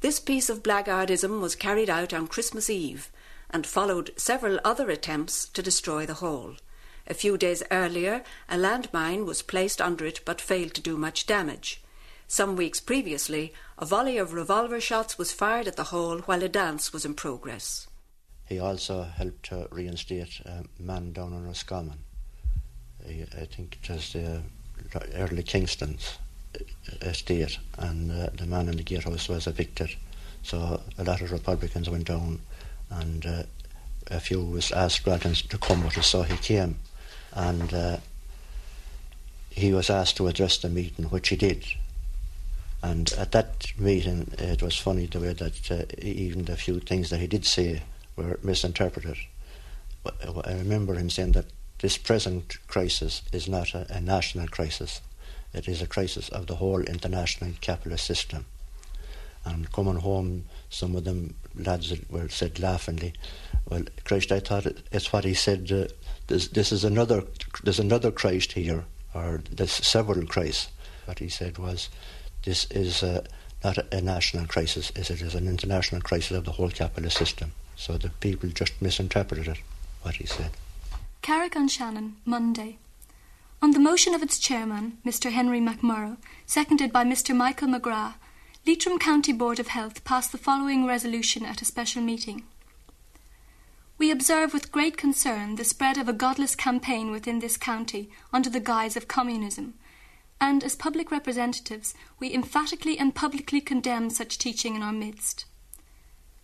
This 0.00 0.21
piece 0.21 0.49
of 0.49 0.62
blackguardism 0.62 1.40
was 1.40 1.56
carried 1.56 1.90
out 1.90 2.14
on 2.14 2.28
Christmas 2.28 2.71
Eve 2.71 3.11
and 3.50 3.66
followed 3.66 4.12
several 4.16 4.61
other 4.64 4.88
attempts 4.90 5.47
to 5.49 5.62
destroy 5.62 6.06
the 6.06 6.14
hall. 6.14 6.54
A 7.06 7.14
few 7.14 7.37
days 7.37 7.62
earlier, 7.70 8.23
a 8.49 8.56
landmine 8.56 9.26
was 9.26 9.42
placed 9.42 9.80
under 9.80 10.06
it 10.06 10.20
but 10.25 10.40
failed 10.40 10.75
to 10.75 10.80
do 10.80 10.96
much 10.96 11.26
damage. 11.26 11.82
Some 12.26 12.56
weeks 12.56 12.80
previously, 12.80 13.52
a 13.78 13.84
volley 13.84 14.16
of 14.16 14.32
revolver 14.32 14.80
shots 14.80 15.18
was 15.18 15.32
fired 15.32 15.68
at 15.68 15.76
the 15.76 15.84
hall 15.84 16.18
while 16.20 16.42
a 16.42 16.49
dance 16.49 16.92
was 16.92 17.04
in 17.04 17.14
progress. 17.14 17.87
He 18.46 18.58
also 18.58 19.02
helped 19.02 19.46
to 19.46 19.68
reinstate 19.70 20.40
a 20.44 20.64
man 20.78 21.12
down 21.12 21.32
in 21.32 21.46
Roscommon. 21.46 21.99
I, 23.06 23.44
think 23.44 23.78
it 23.82 23.90
was 23.90 24.12
the 24.14 24.40
early 25.14 25.42
Kingston's 25.42 26.18
estate, 27.02 27.58
and 27.78 28.11
uh, 28.11 28.30
the 28.34 28.46
man 28.46 28.68
in 28.68 28.76
the 28.76 28.82
gatehouse 28.82 29.28
was 29.28 29.46
evicted. 29.46 29.90
So 30.42 30.80
a 30.99 31.04
lot 31.04 31.20
of 31.20 31.32
Republicans 31.32 31.90
went 31.90 32.06
down, 32.06 32.40
and 32.90 33.26
uh, 33.26 33.42
a 34.08 34.20
few 34.20 34.42
was 34.42 34.73
asked 34.73 35.04
Gralton 35.04 35.34
to 35.49 35.58
come 35.58 35.84
with 35.84 35.99
us, 35.99 36.06
so 36.06 36.23
he 36.23 36.37
came. 36.38 36.76
And 37.34 37.72
uh, 37.74 37.96
he 39.50 39.72
was 39.72 39.90
asked 39.90 40.16
to 40.16 40.28
address 40.28 40.58
the 40.58 40.68
meeting, 40.68 41.06
which 41.06 41.28
he 41.28 41.36
did. 41.36 41.66
And 42.82 43.12
at 43.14 43.32
that 43.32 43.72
meeting, 43.78 44.32
it 44.38 44.62
was 44.62 44.76
funny 44.76 45.06
the 45.06 45.20
way 45.20 45.32
that 45.32 45.70
uh, 45.70 45.84
even 45.98 46.44
the 46.44 46.56
few 46.56 46.80
things 46.80 47.10
that 47.10 47.20
he 47.20 47.26
did 47.26 47.46
say 47.46 47.82
were 48.16 48.38
misinterpreted. 48.42 49.16
I 50.44 50.52
remember 50.52 50.94
him 50.94 51.08
saying 51.08 51.32
that 51.32 51.46
this 51.78 51.96
present 51.96 52.58
crisis 52.66 53.22
is 53.32 53.48
not 53.48 53.74
a, 53.74 53.86
a 53.90 54.00
national 54.00 54.48
crisis, 54.48 55.00
it 55.54 55.68
is 55.68 55.80
a 55.80 55.86
crisis 55.86 56.28
of 56.28 56.46
the 56.46 56.56
whole 56.56 56.82
international 56.82 57.52
capitalist 57.60 58.04
system. 58.04 58.44
And 59.44 59.70
coming 59.72 59.96
home, 59.96 60.46
some 60.68 60.96
of 60.96 61.04
them 61.04 61.34
lads 61.54 61.94
were 62.10 62.28
said 62.28 62.58
laughingly, 62.58 63.14
"Well, 63.68 63.84
Christ, 64.04 64.32
I 64.32 64.40
thought 64.40 64.66
it, 64.66 64.78
it's 64.90 65.12
what 65.12 65.24
he 65.24 65.34
said. 65.34 65.70
Uh, 65.70 65.88
this, 66.26 66.48
this 66.48 66.72
is 66.72 66.84
another. 66.84 67.24
There's 67.62 67.78
another 67.78 68.10
Christ 68.10 68.52
here, 68.52 68.84
or 69.14 69.42
there's 69.50 69.72
several 69.72 70.26
Christs." 70.26 70.68
What 71.04 71.18
he 71.18 71.28
said 71.28 71.58
was, 71.58 71.88
"This 72.44 72.66
is 72.70 73.02
uh, 73.02 73.24
not 73.62 73.78
a, 73.78 73.98
a, 73.98 74.00
national 74.00 74.46
crisis; 74.46 74.90
it 74.96 75.10
is 75.10 75.34
an 75.34 75.48
international 75.48 76.00
crisis 76.00 76.36
of 76.36 76.44
the 76.44 76.52
whole 76.52 76.70
capitalist 76.70 77.18
system." 77.18 77.52
So 77.76 77.98
the 77.98 78.10
people 78.10 78.48
just 78.50 78.80
misinterpreted 78.80 79.48
it, 79.48 79.58
what 80.02 80.16
he 80.16 80.26
said. 80.26 80.50
Carrick-on-Shannon, 81.22 82.16
Monday. 82.24 82.78
On 83.62 83.70
the 83.70 83.80
motion 83.80 84.14
of 84.14 84.22
its 84.22 84.38
chairman, 84.38 84.98
Mr. 85.06 85.32
Henry 85.32 85.60
McMurrough, 85.60 86.18
seconded 86.46 86.92
by 86.92 87.02
Mr. 87.04 87.34
Michael 87.34 87.68
McGrath, 87.68 88.14
Leitrim 88.66 88.98
County 88.98 89.32
Board 89.32 89.58
of 89.58 89.68
Health 89.68 90.04
passed 90.04 90.32
the 90.32 90.38
following 90.38 90.86
resolution 90.86 91.44
at 91.44 91.62
a 91.62 91.64
special 91.64 92.02
meeting. 92.02 92.44
We 93.96 94.10
observe 94.10 94.52
with 94.52 94.72
great 94.72 94.96
concern 94.96 95.54
the 95.54 95.64
spread 95.64 95.98
of 95.98 96.08
a 96.08 96.12
godless 96.12 96.56
campaign 96.56 97.12
within 97.12 97.38
this 97.38 97.56
county 97.56 98.10
under 98.32 98.50
the 98.50 98.58
guise 98.58 98.96
of 98.96 99.06
communism, 99.06 99.74
and 100.40 100.64
as 100.64 100.74
public 100.74 101.12
representatives, 101.12 101.94
we 102.18 102.34
emphatically 102.34 102.98
and 102.98 103.14
publicly 103.14 103.60
condemn 103.60 104.10
such 104.10 104.36
teaching 104.36 104.74
in 104.74 104.82
our 104.82 104.92
midst. 104.92 105.44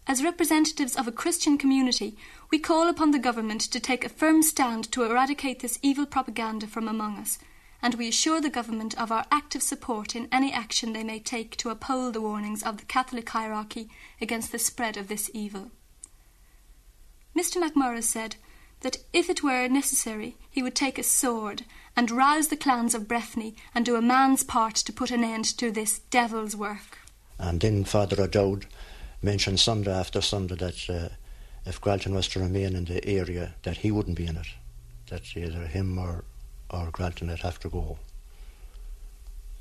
As 0.06 0.22
representatives 0.22 0.96
of 0.96 1.08
a 1.08 1.12
Christian 1.12 1.58
community, 1.58 2.16
we 2.50 2.58
call 2.58 2.88
upon 2.88 3.10
the 3.10 3.18
government 3.18 3.60
to 3.62 3.80
take 3.80 4.04
a 4.04 4.08
firm 4.08 4.42
stand 4.42 4.90
to 4.92 5.02
eradicate 5.02 5.60
this 5.60 5.78
evil 5.82 6.06
propaganda 6.06 6.68
from 6.68 6.86
among 6.86 7.18
us, 7.18 7.38
and 7.82 7.94
we 7.96 8.08
assure 8.08 8.40
the 8.40 8.48
government 8.48 8.96
of 8.98 9.10
our 9.10 9.26
active 9.32 9.62
support 9.62 10.14
in 10.14 10.28
any 10.30 10.52
action 10.52 10.92
they 10.92 11.04
may 11.04 11.18
take 11.18 11.56
to 11.56 11.70
uphold 11.70 12.14
the 12.14 12.20
warnings 12.20 12.62
of 12.62 12.78
the 12.78 12.86
Catholic 12.86 13.28
hierarchy 13.28 13.90
against 14.20 14.52
the 14.52 14.58
spread 14.58 14.96
of 14.96 15.08
this 15.08 15.30
evil. 15.34 15.72
Mr. 17.40 17.56
McMurrough 17.56 18.02
said 18.04 18.36
that 18.82 18.98
if 19.14 19.30
it 19.30 19.42
were 19.42 19.66
necessary, 19.66 20.36
he 20.50 20.62
would 20.62 20.74
take 20.74 20.98
a 20.98 21.02
sword 21.02 21.64
and 21.96 22.10
rouse 22.10 22.48
the 22.48 22.56
clans 22.56 22.94
of 22.94 23.08
Breffni 23.08 23.54
and 23.74 23.82
do 23.82 23.96
a 23.96 24.02
man's 24.02 24.44
part 24.44 24.74
to 24.74 24.92
put 24.92 25.10
an 25.10 25.24
end 25.24 25.46
to 25.56 25.70
this 25.70 26.00
devil's 26.10 26.54
work. 26.54 26.98
And 27.38 27.58
then 27.58 27.84
Father 27.84 28.24
O'Dowd 28.24 28.66
mentioned 29.22 29.58
Sunday 29.58 29.90
after 29.90 30.20
Sunday 30.20 30.54
that 30.56 30.90
uh, 30.90 31.08
if 31.64 31.80
Gralton 31.80 32.12
was 32.12 32.28
to 32.28 32.40
remain 32.40 32.76
in 32.76 32.84
the 32.84 33.02
area, 33.08 33.54
that 33.62 33.78
he 33.78 33.90
wouldn't 33.90 34.18
be 34.18 34.26
in 34.26 34.36
it. 34.36 34.48
That 35.08 35.34
either 35.34 35.66
him 35.66 35.96
or, 35.96 36.24
or 36.68 36.90
Gralton 36.90 37.30
would 37.30 37.40
have 37.40 37.58
to 37.60 37.70
go. 37.70 37.98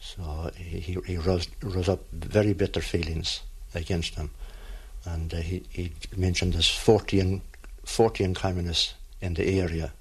So 0.02 0.52
he, 0.58 0.82
he, 0.82 0.98
he 1.06 1.16
rose, 1.16 1.48
rose 1.64 1.88
up 1.88 2.02
very 2.12 2.52
bitter 2.52 2.82
feelings 2.82 3.40
against 3.74 4.16
him. 4.16 4.32
And 5.06 5.34
uh, 5.34 5.38
he, 5.38 5.64
he 5.70 5.94
mentioned 6.18 6.52
there's 6.56 6.70
14, 6.70 7.42
14 7.90 8.34
communists 8.34 8.94
in 9.20 9.34
the 9.34 9.60
area. 9.60 9.92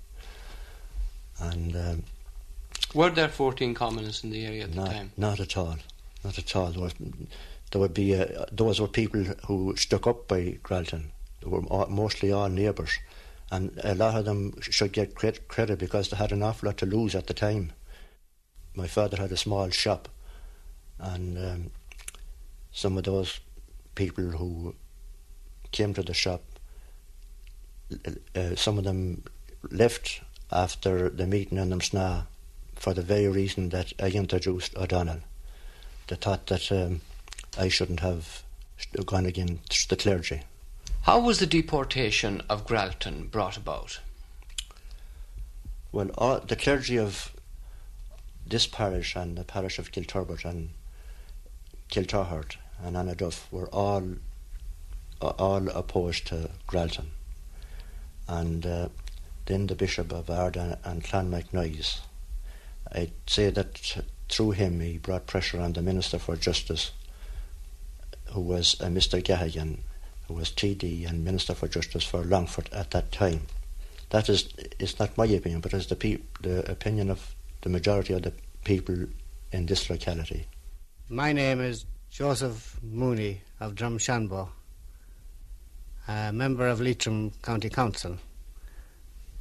And 1.41 1.75
um, 1.75 2.03
were 2.95 3.11
there 3.11 3.29
14 3.29 3.75
communists 3.75 4.23
in 4.23 4.31
the 4.31 4.45
area 4.45 4.65
at 4.65 4.75
not, 4.75 4.89
the 4.89 4.95
time? 4.95 5.13
Not 5.17 5.41
at 5.41 5.57
all. 5.57 5.79
Not 6.23 6.39
at 6.39 6.55
all. 6.55 6.71
There, 6.71 6.83
was, 6.83 6.95
there 7.71 7.81
would 7.81 7.95
be 7.95 8.15
uh, 8.15 8.45
those 8.53 8.81
were 8.81 8.89
people 8.89 9.25
who 9.47 9.75
stuck 9.77 10.07
up 10.07 10.29
by 10.29 10.59
Gralton. 10.63 11.07
They 11.43 11.49
were 11.49 11.65
all, 11.65 11.87
mostly 11.87 12.31
all 12.31 12.49
neighbours, 12.49 12.99
and 13.51 13.79
a 13.83 13.95
lot 13.95 14.17
of 14.17 14.25
them 14.27 14.61
should 14.61 14.93
get 14.93 15.15
credit 15.15 15.79
because 15.79 16.11
they 16.11 16.17
had 16.17 16.33
an 16.33 16.43
awful 16.43 16.67
lot 16.67 16.77
to 16.79 16.87
lose 16.87 17.15
at 17.15 17.27
the 17.27 17.35
time. 17.35 17.73
My 18.75 18.87
father 18.87 19.17
had 19.17 19.33
a 19.33 19.37
small 19.37 19.71
shop, 19.71 20.09
and 20.99 21.39
um, 21.39 21.71
some 22.71 22.99
of 22.99 23.05
those 23.05 23.41
people 23.95 24.25
who 24.25 24.75
came 25.73 25.95
to 25.95 26.03
the 26.03 26.15
shop, 26.15 26.43
uh, 28.35 28.55
some 28.55 28.79
of 28.79 28.85
them 28.85 29.23
left 29.71 30.21
after 30.51 31.09
the 31.09 31.27
meeting 31.27 31.59
in 31.59 31.71
Sna 31.71 32.27
for 32.75 32.95
the 32.95 33.03
very 33.03 33.29
reason 33.29 33.71
that 33.71 33.93
I 34.01 34.09
introduced 34.11 34.77
O'Donnell. 34.77 35.21
They 36.07 36.17
thought 36.17 36.47
that 36.47 36.71
um, 36.73 37.01
I 37.59 37.69
shouldn't 37.69 38.01
have 38.01 38.43
gone 39.05 39.27
against 39.27 39.91
the 39.91 39.97
clergy. 39.97 40.43
How 41.03 41.21
was 41.21 41.39
the 41.39 41.47
deportation 41.47 42.43
of 42.49 42.67
Gralton 42.67 43.31
brought 43.31 43.57
about? 43.57 44.01
Well, 45.91 46.11
all, 46.19 46.41
the 46.41 46.57
clergy 46.57 46.99
of 46.99 47.33
this 48.47 48.67
parish 48.67 49.17
and 49.17 49.37
the 49.37 49.45
parish 49.45 49.79
of 49.79 49.93
Kilturbert 49.93 50.45
and 50.45 50.71
Kiltoghert 51.91 52.57
and 52.83 52.97
Annaduff 52.97 53.51
were 53.51 53.69
all 53.69 54.17
all 55.21 55.69
opposed 55.71 56.29
to 56.29 56.51
Gralton. 56.69 57.11
And 58.29 58.65
uh, 58.65 58.89
then 59.47 59.67
the 59.67 59.75
Bishop 59.75 60.13
of 60.13 60.27
Ardagh 60.27 60.79
and 60.85 61.03
Clonmacnoise. 61.03 62.01
I'd 62.93 63.13
say 63.27 63.51
that 63.51 64.03
through 64.29 64.53
him, 64.53 64.81
he 64.81 64.99
brought 64.99 65.27
pressure 65.27 65.61
on 65.61 65.73
the 65.73 65.83
Minister 65.83 66.19
for 66.19 66.37
Justice, 66.37 66.93
who 68.27 68.41
was 68.41 68.81
uh, 68.81 68.87
Mr. 68.87 69.23
Geoghegan, 69.23 69.79
who 70.27 70.35
was 70.35 70.51
TD 70.51 71.09
and 71.09 71.25
Minister 71.25 71.55
for 71.55 71.69
Justice 71.69 72.05
for 72.05 72.23
Longford 72.23 72.69
at 72.73 72.91
that 72.91 73.11
time. 73.11 73.41
That 74.11 74.29
is, 74.29 74.49
is 74.79 74.99
not 74.99 75.17
my 75.17 75.27
opinion, 75.27 75.61
but 75.61 75.73
is 75.73 75.87
the, 75.87 76.21
the 76.41 76.71
opinion 76.71 77.11
of 77.11 77.35
the 77.63 77.69
majority 77.69 78.13
of 78.15 78.23
the 78.23 78.33
people 78.65 79.07
in 79.53 79.67
this 79.67 79.89
locality. 79.89 80.47
My 81.09 81.33
name 81.33 81.61
is 81.61 81.87
Joseph 82.11 82.79
Mooney 82.83 83.41
of 83.61 83.75
Drumshanbo, 83.75 84.49
a 86.09 86.33
member 86.33 86.67
of 86.67 86.81
Leitrim 86.81 87.33
County 87.43 87.69
Council. 87.69 88.17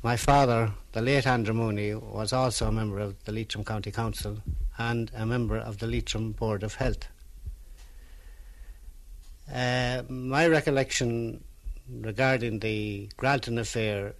My 0.03 0.17
father, 0.17 0.73
the 0.91 1.01
late 1.01 1.25
Andrew 1.25 1.53
Mooney, 1.53 1.95
was 1.95 2.33
also 2.33 2.67
a 2.67 2.71
member 2.71 2.99
of 2.99 3.23
the 3.23 3.31
Leitrim 3.31 3.63
County 3.63 3.89
Council 3.89 4.39
and 4.77 5.09
a 5.15 5.25
member 5.25 5.57
of 5.57 5.77
the 5.77 5.87
Leitrim 5.87 6.33
Board 6.33 6.63
of 6.63 6.75
Health. 6.75 7.07
Uh, 9.51 10.03
my 10.09 10.45
recollection 10.45 11.41
regarding 11.89 12.59
the 12.59 13.09
Gralton 13.17 13.57
affair 13.57 14.13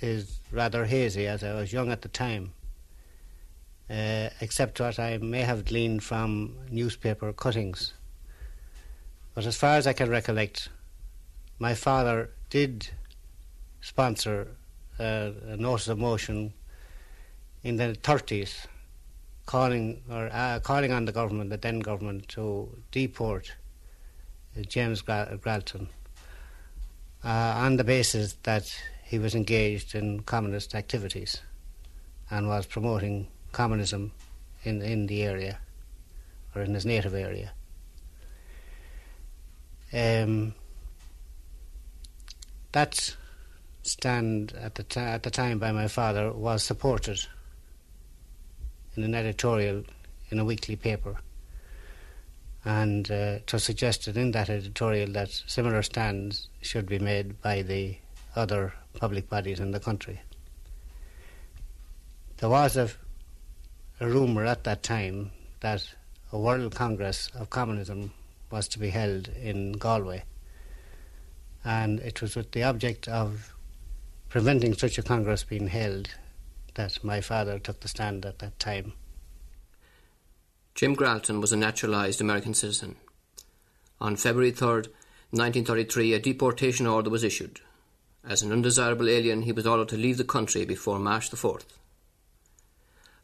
is 0.00 0.38
rather 0.52 0.84
hazy 0.84 1.26
as 1.26 1.42
I 1.42 1.54
was 1.54 1.72
young 1.72 1.90
at 1.90 2.02
the 2.02 2.08
time, 2.08 2.52
uh, 3.90 4.28
except 4.40 4.78
what 4.78 5.00
I 5.00 5.18
may 5.18 5.40
have 5.40 5.64
gleaned 5.64 6.04
from 6.04 6.56
newspaper 6.70 7.32
cuttings. 7.32 7.94
But 9.34 9.44
as 9.44 9.56
far 9.56 9.76
as 9.76 9.88
I 9.88 9.92
can 9.92 10.08
recollect, 10.08 10.68
my 11.60 11.74
father 11.74 12.30
did 12.48 12.88
sponsor 13.82 14.48
uh, 14.98 15.30
a 15.46 15.56
notice 15.56 15.88
of 15.88 15.98
motion 15.98 16.52
in 17.62 17.76
the 17.76 17.96
30s 18.02 18.66
calling 19.44 20.02
or 20.10 20.30
uh, 20.32 20.58
calling 20.60 20.90
on 20.90 21.04
the 21.04 21.12
government, 21.12 21.50
the 21.50 21.58
then 21.58 21.80
government, 21.80 22.26
to 22.28 22.68
deport 22.90 23.54
uh, 24.58 24.62
James 24.62 25.02
Gra- 25.02 25.38
Gralton 25.40 25.88
uh, 27.22 27.28
on 27.28 27.76
the 27.76 27.84
basis 27.84 28.36
that 28.44 28.64
he 29.04 29.18
was 29.18 29.34
engaged 29.34 29.94
in 29.94 30.20
communist 30.20 30.74
activities 30.74 31.42
and 32.30 32.48
was 32.48 32.64
promoting 32.64 33.28
communism 33.52 34.12
in 34.64 34.80
in 34.80 35.06
the 35.08 35.22
area 35.22 35.58
or 36.54 36.62
in 36.62 36.72
his 36.72 36.86
native 36.86 37.14
area. 37.14 37.52
Um, 39.92 40.54
that 42.72 43.16
stand 43.82 44.52
at 44.52 44.74
the, 44.74 45.00
at 45.00 45.22
the 45.22 45.30
time 45.30 45.58
by 45.58 45.72
my 45.72 45.88
father 45.88 46.32
was 46.32 46.62
supported 46.62 47.26
in 48.96 49.02
an 49.02 49.14
editorial 49.14 49.82
in 50.30 50.38
a 50.38 50.44
weekly 50.44 50.76
paper. 50.76 51.16
And 52.64 53.10
uh, 53.10 53.38
it 53.40 53.52
was 53.52 53.64
suggested 53.64 54.16
in 54.16 54.32
that 54.32 54.50
editorial 54.50 55.12
that 55.12 55.30
similar 55.30 55.82
stands 55.82 56.48
should 56.60 56.86
be 56.86 56.98
made 56.98 57.40
by 57.40 57.62
the 57.62 57.96
other 58.36 58.74
public 58.94 59.28
bodies 59.28 59.60
in 59.60 59.70
the 59.70 59.80
country. 59.80 60.20
There 62.36 62.50
was 62.50 62.76
a, 62.76 62.90
a 63.98 64.06
rumour 64.06 64.44
at 64.44 64.64
that 64.64 64.82
time 64.82 65.30
that 65.60 65.86
a 66.32 66.38
World 66.38 66.74
Congress 66.74 67.30
of 67.34 67.50
Communism 67.50 68.12
was 68.50 68.68
to 68.68 68.78
be 68.78 68.90
held 68.90 69.28
in 69.28 69.72
Galway. 69.72 70.24
And 71.64 72.00
it 72.00 72.22
was 72.22 72.36
with 72.36 72.52
the 72.52 72.62
object 72.62 73.08
of 73.08 73.54
preventing 74.28 74.74
such 74.74 74.98
a 74.98 75.02
Congress 75.02 75.44
being 75.44 75.68
held 75.68 76.10
that 76.74 77.02
my 77.04 77.20
father 77.20 77.58
took 77.58 77.80
the 77.80 77.88
stand 77.88 78.24
at 78.24 78.38
that 78.38 78.58
time. 78.58 78.92
Jim 80.74 80.94
Gralton 80.94 81.40
was 81.40 81.52
a 81.52 81.56
naturalised 81.56 82.20
American 82.20 82.54
citizen. 82.54 82.96
On 84.00 84.16
February 84.16 84.52
3rd, 84.52 84.86
1933, 85.32 86.14
a 86.14 86.18
deportation 86.18 86.86
order 86.86 87.10
was 87.10 87.22
issued. 87.22 87.60
As 88.26 88.42
an 88.42 88.52
undesirable 88.52 89.08
alien, 89.08 89.42
he 89.42 89.52
was 89.52 89.66
ordered 89.66 89.88
to 89.88 89.96
leave 89.96 90.16
the 90.16 90.24
country 90.24 90.64
before 90.64 90.98
March 90.98 91.30
the 91.30 91.36
4th. 91.36 91.64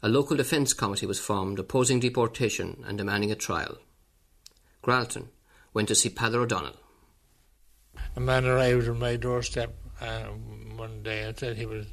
A 0.03 0.09
local 0.09 0.37
defence 0.37 0.73
committee 0.73 1.07
was 1.07 1.19
formed 1.19 1.59
opposing 1.59 2.01
deportation 2.01 2.85
and 2.87 2.99
demanding 2.99 3.33
a 3.33 3.35
trial. 3.35 3.79
Gralton 4.83 5.29
went 5.73 5.89
to 5.89 5.95
see 5.95 6.11
Peadar 6.11 6.43
O'Donnell. 6.43 6.77
A 8.17 8.21
man 8.21 8.47
arrived 8.47 8.89
on 8.89 8.99
my 8.99 9.17
doorstep 9.17 9.75
um, 10.01 10.77
one 10.77 11.03
day 11.03 11.23
and 11.23 11.39
said 11.39 11.57
he 11.57 11.67
was 11.67 11.87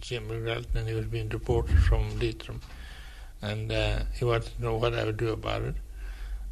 Jim 0.00 0.28
Gralton 0.28 0.74
and 0.74 0.88
he 0.88 0.94
was 0.94 1.06
being 1.06 1.28
deported 1.28 1.78
from 1.82 2.18
Leitrim 2.18 2.60
and 3.44 3.70
uh, 3.70 4.00
he 4.14 4.24
wanted 4.24 4.56
to 4.56 4.62
know 4.62 4.76
what 4.76 4.94
I 4.94 5.04
would 5.04 5.16
do 5.16 5.30
about 5.30 5.62
it. 5.62 5.74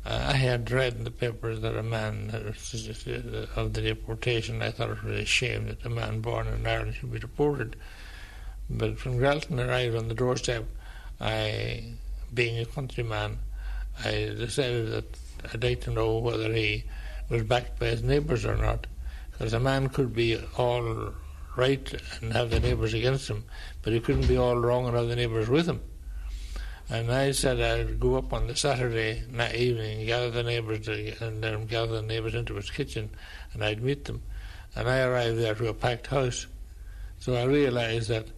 Uh, 0.05 0.31
I 0.31 0.35
had 0.35 0.71
read 0.71 0.95
in 0.95 1.05
the 1.05 1.11
papers 1.11 1.61
that 1.61 1.77
a 1.77 1.83
man 1.83 2.31
uh, 2.35 3.57
of 3.57 3.73
the 3.73 3.81
deportation, 3.81 4.61
I 4.61 4.71
thought 4.71 4.91
it 4.91 5.05
was 5.05 5.21
a 5.21 5.25
shame 5.25 5.69
that 5.69 5.85
a 5.87 5.89
man 5.89 6.21
born 6.21 6.49
in 6.49 6.67
Ireland 6.67 6.97
should 6.97 7.13
be 7.13 7.19
deported. 7.19 7.77
But 8.69 9.05
when 9.05 9.19
Gralton 9.19 9.61
arrived 9.61 9.97
on 9.97 10.09
the 10.09 10.15
doorstep, 10.15 10.65
I, 11.21 11.95
being 12.35 12.59
a 12.59 12.65
countryman, 12.65 13.39
I 14.05 14.35
decided 14.37 14.91
that 14.91 15.19
I'd 15.53 15.63
like 15.63 15.81
to 15.83 15.91
know 15.91 16.19
whether 16.19 16.53
he 16.53 16.85
was 17.29 17.45
backed 17.45 17.79
by 17.79 17.87
his 17.87 18.03
neighbours 18.03 18.45
or 18.45 18.57
not. 18.57 18.87
Because 19.43 19.55
a 19.55 19.59
man 19.59 19.89
could 19.89 20.15
be 20.15 20.39
all 20.57 21.13
right 21.57 21.95
and 22.21 22.33
have 22.33 22.51
the 22.51 22.61
neighbours 22.61 22.95
against 22.95 23.27
him, 23.27 23.45
but 23.83 23.93
he 23.93 23.99
couldn't 23.99 24.29
be 24.29 24.37
all 24.37 24.55
wrong 24.55 24.87
and 24.87 24.97
have 24.97 25.09
the 25.09 25.17
neighbours 25.17 25.49
with 25.49 25.67
him. 25.67 25.81
And 26.89 27.11
I 27.11 27.33
said 27.33 27.61
I'd 27.61 27.99
go 27.99 28.15
up 28.15 28.33
on 28.33 28.47
the 28.47 28.55
Saturday 28.55 29.25
night 29.29 29.57
evening, 29.57 30.07
gather 30.07 30.31
the 30.31 30.45
neighbours, 30.45 30.87
and 30.87 31.69
gather 31.69 32.01
the 32.01 32.03
neighbours 32.03 32.37
into 32.37 32.55
his 32.55 32.71
kitchen, 32.71 33.11
and 33.53 33.65
I'd 33.65 33.83
meet 33.83 34.05
them. 34.05 34.23
And 34.77 34.89
I 34.89 35.01
arrived 35.01 35.39
there 35.39 35.57
to 35.57 35.71
a 35.71 35.75
packed 35.75 36.07
house. 36.07 36.47
So 37.19 37.35
I 37.35 37.43
realised 37.43 38.11
that 38.11 38.29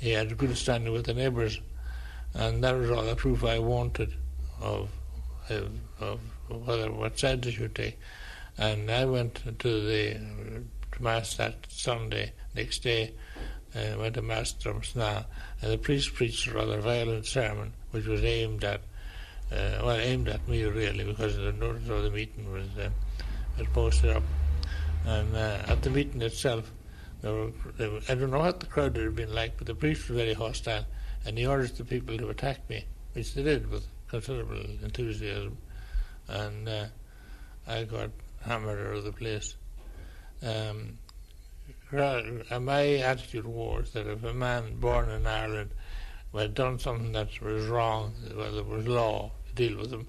he 0.00 0.10
had 0.10 0.36
good 0.36 0.56
standing 0.56 0.92
with 0.92 1.06
the 1.06 1.14
neighbours, 1.14 1.60
and 2.34 2.64
that 2.64 2.76
was 2.76 2.90
all 2.90 3.04
the 3.04 3.14
proof 3.14 3.44
I 3.44 3.60
wanted 3.60 4.12
of, 4.60 4.90
of, 5.48 5.70
of 6.00 6.18
whether 6.48 6.90
what 6.90 7.16
side 7.16 7.44
should 7.44 7.76
take. 7.76 7.96
And 8.58 8.90
I 8.90 9.04
went 9.04 9.36
to 9.60 9.80
the 9.80 10.20
to 10.92 11.02
mass 11.02 11.36
that 11.36 11.66
Sunday 11.68 12.32
next 12.54 12.80
day, 12.80 13.12
and 13.74 13.98
went 13.98 14.14
to 14.14 14.22
mass 14.22 14.52
Drumsna, 14.52 15.24
and 15.60 15.72
the 15.72 15.78
priest 15.78 16.14
preached 16.14 16.46
a 16.46 16.52
rather 16.52 16.80
violent 16.80 17.26
sermon, 17.26 17.72
which 17.90 18.06
was 18.06 18.22
aimed 18.22 18.64
at 18.64 18.82
uh, 19.50 19.80
well 19.82 19.96
aimed 19.96 20.28
at 20.28 20.46
me 20.48 20.64
really 20.64 21.04
because 21.04 21.36
the 21.36 21.52
notice 21.52 21.88
of 21.88 22.02
the 22.02 22.10
meeting 22.10 22.50
was 22.52 22.68
uh, 22.78 22.90
was 23.58 23.66
posted 23.68 24.10
up, 24.10 24.22
and 25.06 25.34
uh, 25.34 25.62
at 25.66 25.82
the 25.82 25.90
meeting 25.90 26.22
itself. 26.22 26.70
Were, 27.22 27.52
were, 27.78 28.00
I 28.08 28.16
don't 28.16 28.32
know 28.32 28.40
what 28.40 28.58
the 28.58 28.66
crowd 28.66 28.96
had 28.96 29.14
been 29.14 29.32
like, 29.32 29.56
but 29.56 29.68
the 29.68 29.76
priest 29.76 30.08
was 30.08 30.18
very 30.18 30.34
hostile, 30.34 30.84
and 31.24 31.38
he 31.38 31.46
ordered 31.46 31.76
the 31.76 31.84
people 31.84 32.18
to 32.18 32.30
attack 32.30 32.68
me, 32.68 32.84
which 33.12 33.34
they 33.34 33.44
did 33.44 33.70
with 33.70 33.86
considerable 34.08 34.64
enthusiasm, 34.82 35.56
and 36.26 36.68
uh, 36.68 36.86
I 37.66 37.84
got 37.84 38.10
hammered 38.44 38.86
out 38.86 38.96
of 38.96 39.04
the 39.04 39.12
place. 39.12 39.56
Um, 40.42 40.98
my 41.92 42.94
attitude 42.96 43.46
was 43.46 43.90
that 43.92 44.06
if 44.06 44.24
a 44.24 44.32
man 44.32 44.76
born 44.76 45.10
in 45.10 45.26
Ireland 45.26 45.70
had 46.34 46.54
done 46.54 46.78
something 46.78 47.12
that 47.12 47.40
was 47.40 47.66
wrong, 47.66 48.14
well, 48.34 48.52
there 48.52 48.64
was 48.64 48.86
law 48.86 49.30
to 49.48 49.54
deal 49.54 49.78
with 49.78 49.92
him, 49.92 50.06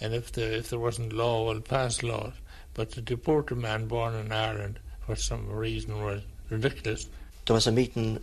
and 0.00 0.14
if 0.14 0.32
there, 0.32 0.52
if 0.52 0.70
there 0.70 0.78
wasn't 0.78 1.12
law, 1.12 1.46
well, 1.46 1.60
pass 1.60 2.02
laws. 2.02 2.32
But 2.74 2.92
to 2.92 3.00
deport 3.00 3.50
a 3.50 3.54
man 3.54 3.86
born 3.86 4.14
in 4.14 4.32
Ireland 4.32 4.80
for 5.04 5.16
some 5.16 5.48
reason 5.48 6.02
was 6.02 6.22
ridiculous. 6.50 7.08
There 7.46 7.54
was 7.54 7.66
a 7.66 7.72
meeting 7.72 8.22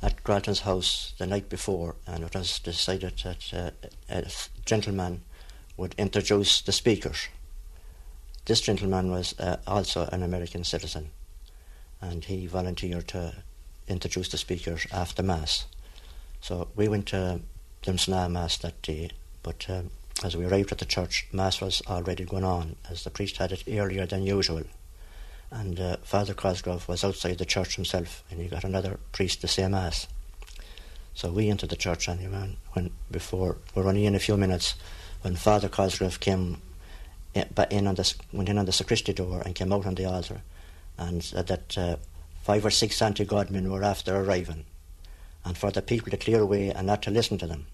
at 0.00 0.22
Gralton's 0.24 0.60
house 0.60 1.12
the 1.18 1.26
night 1.26 1.48
before, 1.48 1.94
and 2.06 2.24
it 2.24 2.34
was 2.34 2.58
decided 2.58 3.18
that 3.24 3.52
uh, 3.52 3.70
a 4.08 4.24
gentleman 4.64 5.22
would 5.76 5.94
introduce 5.98 6.60
the 6.60 6.72
speakers. 6.72 7.28
This 8.44 8.60
gentleman 8.60 9.12
was 9.12 9.38
uh, 9.38 9.58
also 9.68 10.08
an 10.10 10.24
American 10.24 10.64
citizen, 10.64 11.10
and 12.00 12.24
he 12.24 12.48
volunteered 12.48 13.06
to 13.08 13.34
introduce 13.86 14.28
the 14.28 14.38
speakers 14.38 14.84
after 14.92 15.22
Mass. 15.22 15.66
So 16.40 16.68
we 16.74 16.88
went 16.88 17.06
to 17.08 17.40
Drumsna 17.84 18.28
Mass 18.28 18.58
that 18.58 18.82
day, 18.82 19.10
but 19.44 19.66
um, 19.68 19.90
as 20.24 20.36
we 20.36 20.44
arrived 20.44 20.72
at 20.72 20.78
the 20.78 20.84
church, 20.84 21.28
Mass 21.32 21.60
was 21.60 21.82
already 21.86 22.24
going 22.24 22.42
on, 22.42 22.74
as 22.90 23.04
the 23.04 23.10
priest 23.10 23.36
had 23.36 23.52
it 23.52 23.62
earlier 23.70 24.06
than 24.06 24.24
usual. 24.24 24.64
And 25.52 25.78
uh, 25.78 25.98
Father 26.02 26.34
Cosgrove 26.34 26.88
was 26.88 27.04
outside 27.04 27.38
the 27.38 27.44
church 27.44 27.76
himself, 27.76 28.24
and 28.28 28.40
he 28.40 28.48
got 28.48 28.64
another 28.64 28.98
priest 29.12 29.40
to 29.42 29.48
say 29.48 29.68
Mass. 29.68 30.08
So 31.14 31.30
we 31.30 31.48
entered 31.48 31.70
the 31.70 31.76
church 31.76 32.08
anyway, 32.08 32.56
when 32.72 32.90
before 33.08 33.58
we 33.74 33.82
were 33.82 33.88
only 33.88 34.06
in 34.06 34.16
a 34.16 34.20
few 34.20 34.36
minutes 34.36 34.74
when 35.20 35.36
Father 35.36 35.68
Cosgrove 35.68 36.18
came 36.18 36.60
in 37.34 37.86
on 37.86 37.94
the, 37.94 38.14
went 38.32 38.48
in 38.48 38.58
on 38.58 38.66
the 38.66 38.72
sacristy 38.72 39.12
door 39.12 39.42
and 39.44 39.54
came 39.54 39.72
out 39.72 39.86
on 39.86 39.94
the 39.94 40.04
altar 40.04 40.42
and 40.98 41.22
said 41.22 41.46
that 41.46 41.78
uh, 41.78 41.96
five 42.42 42.64
or 42.64 42.70
six 42.70 43.00
anti 43.00 43.24
Godmen 43.24 43.70
were 43.70 43.82
after 43.84 44.14
arriving 44.16 44.64
and 45.44 45.56
for 45.56 45.70
the 45.70 45.82
people 45.82 46.10
to 46.10 46.16
clear 46.16 46.40
away 46.40 46.70
and 46.70 46.86
not 46.86 47.02
to 47.02 47.10
listen 47.10 47.38
to 47.38 47.46
them. 47.46 47.66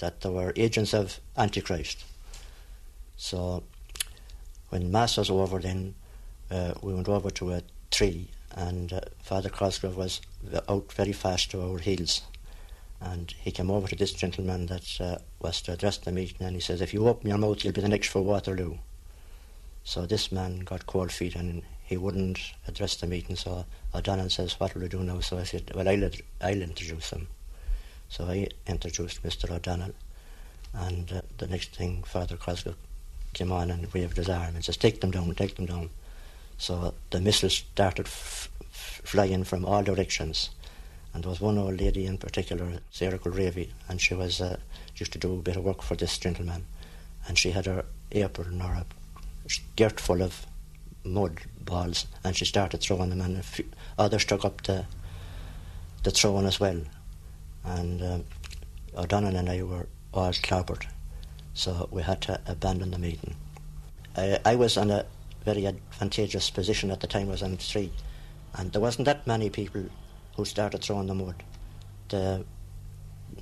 that 0.00 0.22
they 0.22 0.30
were 0.30 0.52
agents 0.56 0.94
of 0.94 1.20
Antichrist. 1.36 2.04
So 3.16 3.62
when 4.70 4.90
Mass 4.90 5.16
was 5.18 5.30
over, 5.30 5.58
then 5.58 5.94
uh, 6.50 6.72
we 6.82 6.94
went 6.94 7.08
over 7.08 7.30
to 7.30 7.52
a 7.52 7.62
tree, 7.90 8.28
and 8.52 8.92
uh, 8.92 9.00
Father 9.22 9.50
Cosgrove 9.50 9.96
was 9.96 10.20
out 10.68 10.92
very 10.92 11.12
fast 11.12 11.50
to 11.50 11.62
our 11.62 11.78
heels. 11.78 12.22
And 13.00 13.32
he 13.40 13.50
came 13.50 13.70
over 13.70 13.88
to 13.88 13.96
this 13.96 14.12
gentleman 14.12 14.66
that 14.66 15.00
uh, 15.00 15.18
was 15.40 15.62
to 15.62 15.72
address 15.72 15.96
the 15.96 16.12
meeting, 16.12 16.46
and 16.46 16.54
he 16.54 16.60
says, 16.60 16.80
If 16.80 16.92
you 16.92 17.08
open 17.08 17.28
your 17.28 17.38
mouth, 17.38 17.64
you'll 17.64 17.72
be 17.72 17.80
the 17.80 17.88
next 17.88 18.08
for 18.08 18.22
Waterloo. 18.22 18.76
So 19.84 20.06
this 20.06 20.30
man 20.30 20.60
got 20.60 20.86
cold 20.86 21.10
feet 21.10 21.34
and 21.34 21.62
he 21.82 21.96
wouldn't 21.96 22.38
address 22.68 22.96
the 22.96 23.06
meeting. 23.06 23.36
So 23.36 23.64
O'Donnell 23.94 24.28
says, 24.28 24.60
What 24.60 24.74
will 24.74 24.82
we 24.82 24.88
do 24.88 25.02
now? 25.02 25.20
So 25.20 25.38
I 25.38 25.44
said, 25.44 25.72
Well, 25.74 25.88
I'll, 25.88 26.10
I'll 26.40 26.62
introduce 26.62 27.10
him. 27.10 27.26
So 28.08 28.26
I 28.26 28.48
introduced 28.66 29.22
Mr. 29.22 29.50
O'Donnell. 29.50 29.94
And 30.74 31.10
uh, 31.12 31.22
the 31.38 31.46
next 31.46 31.74
thing, 31.74 32.02
Father 32.04 32.36
Cosgrove 32.36 32.76
came 33.32 33.50
on 33.50 33.70
and 33.70 33.92
waved 33.92 34.16
his 34.16 34.28
arm 34.28 34.54
and 34.54 34.64
says, 34.64 34.76
Take 34.76 35.00
them 35.00 35.10
down, 35.10 35.34
take 35.34 35.56
them 35.56 35.66
down. 35.66 35.90
So 36.58 36.94
the 37.10 37.20
missiles 37.20 37.54
started 37.54 38.06
f- 38.06 38.50
f- 38.60 39.00
flying 39.04 39.44
from 39.44 39.64
all 39.64 39.82
directions. 39.82 40.50
And 41.12 41.24
there 41.24 41.30
was 41.30 41.40
one 41.40 41.58
old 41.58 41.80
lady 41.80 42.06
in 42.06 42.18
particular, 42.18 42.80
Sarah 42.90 43.18
Gulravy, 43.18 43.70
and 43.88 44.00
she 44.00 44.14
was 44.14 44.40
uh, 44.40 44.58
used 44.96 45.12
to 45.12 45.18
do 45.18 45.34
a 45.34 45.42
bit 45.42 45.56
of 45.56 45.64
work 45.64 45.82
for 45.82 45.96
this 45.96 46.16
gentleman. 46.18 46.64
And 47.26 47.38
she 47.38 47.50
had 47.50 47.66
her 47.66 47.84
apron 48.12 48.62
or 48.62 48.72
a 48.72 48.86
skirt 49.48 49.98
full 50.00 50.22
of 50.22 50.46
mud 51.04 51.40
balls, 51.60 52.06
and 52.24 52.36
she 52.36 52.44
started 52.44 52.80
throwing 52.80 53.10
them, 53.10 53.20
and 53.20 53.38
a 53.38 53.42
few 53.42 53.66
others 53.98 54.24
took 54.24 54.44
up 54.44 54.62
the 54.62 54.86
the 56.02 56.10
throwing 56.10 56.46
as 56.46 56.58
well. 56.58 56.80
And 57.64 58.02
um, 58.02 58.24
O'Donnell 58.96 59.36
and 59.36 59.50
I 59.50 59.62
were 59.62 59.86
all 60.14 60.32
clobbered, 60.32 60.86
so 61.54 61.88
we 61.90 62.02
had 62.02 62.20
to 62.22 62.40
abandon 62.46 62.90
the 62.90 62.98
meeting. 62.98 63.36
I, 64.16 64.38
I 64.44 64.54
was 64.56 64.76
in 64.76 64.90
a 64.90 65.04
very 65.44 65.66
advantageous 65.66 66.50
position 66.50 66.90
at 66.90 67.00
the 67.00 67.06
time. 67.06 67.28
I 67.28 67.32
was 67.32 67.42
on 67.42 67.56
three, 67.56 67.92
and 68.54 68.72
there 68.72 68.80
wasn't 68.80 69.06
that 69.06 69.26
many 69.26 69.50
people 69.50 69.84
who 70.40 70.44
started 70.46 70.82
throwing 70.82 71.06
the 71.06 71.14
mud. 71.14 71.42
The, 72.08 72.44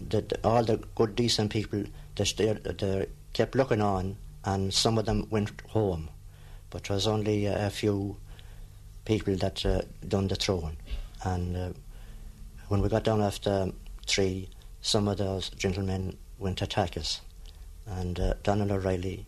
the, 0.08 0.20
the 0.22 0.40
all 0.42 0.64
the 0.64 0.78
good, 0.96 1.14
decent 1.14 1.52
people, 1.52 1.84
they, 2.16 2.24
they 2.24 3.06
kept 3.32 3.54
looking 3.54 3.80
on, 3.80 4.16
and 4.44 4.74
some 4.74 4.98
of 4.98 5.06
them 5.06 5.28
went 5.30 5.52
home, 5.68 6.10
but 6.70 6.84
there 6.84 6.94
was 6.94 7.06
only 7.06 7.46
a, 7.46 7.70
few 7.70 8.16
people 9.04 9.36
that 9.36 9.64
uh, 9.64 9.82
done 10.06 10.26
the 10.26 10.34
throwing. 10.34 10.76
And 11.22 11.56
uh, 11.56 11.72
when 12.66 12.82
we 12.82 12.88
got 12.88 13.04
down 13.04 13.22
after 13.22 13.70
three, 14.06 14.48
some 14.80 15.06
of 15.06 15.18
those 15.18 15.50
gentlemen 15.50 16.16
went 16.38 16.58
to 16.58 16.64
attack 16.64 16.96
us, 16.96 17.20
and 17.86 18.18
uh, 18.18 18.34
Donald 18.42 18.72
O'Reilly 18.72 19.24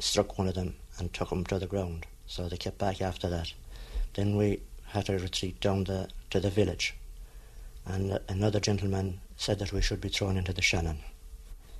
struck 0.00 0.38
one 0.38 0.48
of 0.48 0.54
them 0.54 0.74
and 0.98 1.12
took 1.12 1.30
him 1.30 1.44
to 1.44 1.58
the 1.60 1.66
ground. 1.68 2.04
So 2.26 2.48
they 2.48 2.56
kept 2.56 2.78
back 2.78 3.00
after 3.00 3.30
that. 3.30 3.52
Then 4.14 4.36
we 4.36 4.60
had 4.86 5.06
to 5.06 5.18
retreat 5.18 5.60
down 5.60 5.84
the, 5.84 6.08
to 6.30 6.40
the 6.40 6.50
village, 6.50 6.94
and 7.86 8.18
another 8.28 8.60
gentleman 8.60 9.20
said 9.36 9.58
that 9.58 9.72
we 9.72 9.82
should 9.82 10.00
be 10.00 10.08
thrown 10.08 10.36
into 10.36 10.52
the 10.52 10.62
Shannon. 10.62 10.98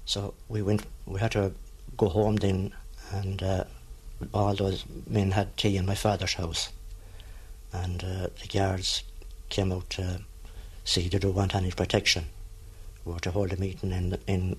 So 0.04 0.34
we 0.48 0.62
went. 0.62 0.84
We 1.06 1.20
had 1.20 1.32
to 1.32 1.52
go 1.96 2.08
home 2.08 2.36
then, 2.36 2.72
and 3.12 3.42
uh, 3.42 3.64
all 4.34 4.54
those 4.54 4.84
men 5.06 5.30
had 5.32 5.56
tea 5.56 5.76
in 5.76 5.86
my 5.86 5.94
father's 5.94 6.34
house, 6.34 6.70
and 7.72 8.02
uh, 8.02 8.28
the 8.40 8.48
guards 8.48 9.04
came 9.48 9.72
out 9.72 9.88
to 9.90 10.22
see 10.84 11.08
did 11.08 11.24
we 11.24 11.30
want 11.30 11.54
any 11.54 11.70
protection. 11.70 12.24
We 13.04 13.12
were 13.12 13.20
to 13.20 13.30
hold 13.30 13.52
a 13.52 13.56
meeting 13.56 13.92
in 13.92 14.18
in 14.26 14.56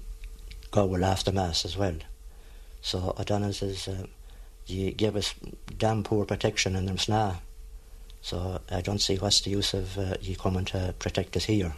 Gowel 0.72 1.04
after 1.06 1.32
mass 1.32 1.66
as 1.66 1.78
well. 1.78 1.98
So 2.82 3.16
O'Donnell 3.20 3.54
says, 3.54 3.88
uh, 3.88 4.08
"You 4.66 4.92
gave 4.92 5.16
us 5.16 5.34
damn 5.78 6.04
poor 6.04 6.26
protection 6.26 6.76
in 6.76 6.86
them 6.86 6.98
sna." 6.98 7.38
So 8.24 8.62
I 8.72 8.80
don't 8.80 9.02
see 9.02 9.18
what's 9.18 9.42
the 9.42 9.50
use 9.50 9.74
of 9.74 9.98
uh, 9.98 10.16
you 10.22 10.38
coming 10.38 10.64
to 10.66 10.96
protect 10.98 11.36
us 11.36 11.44
here. 11.44 11.76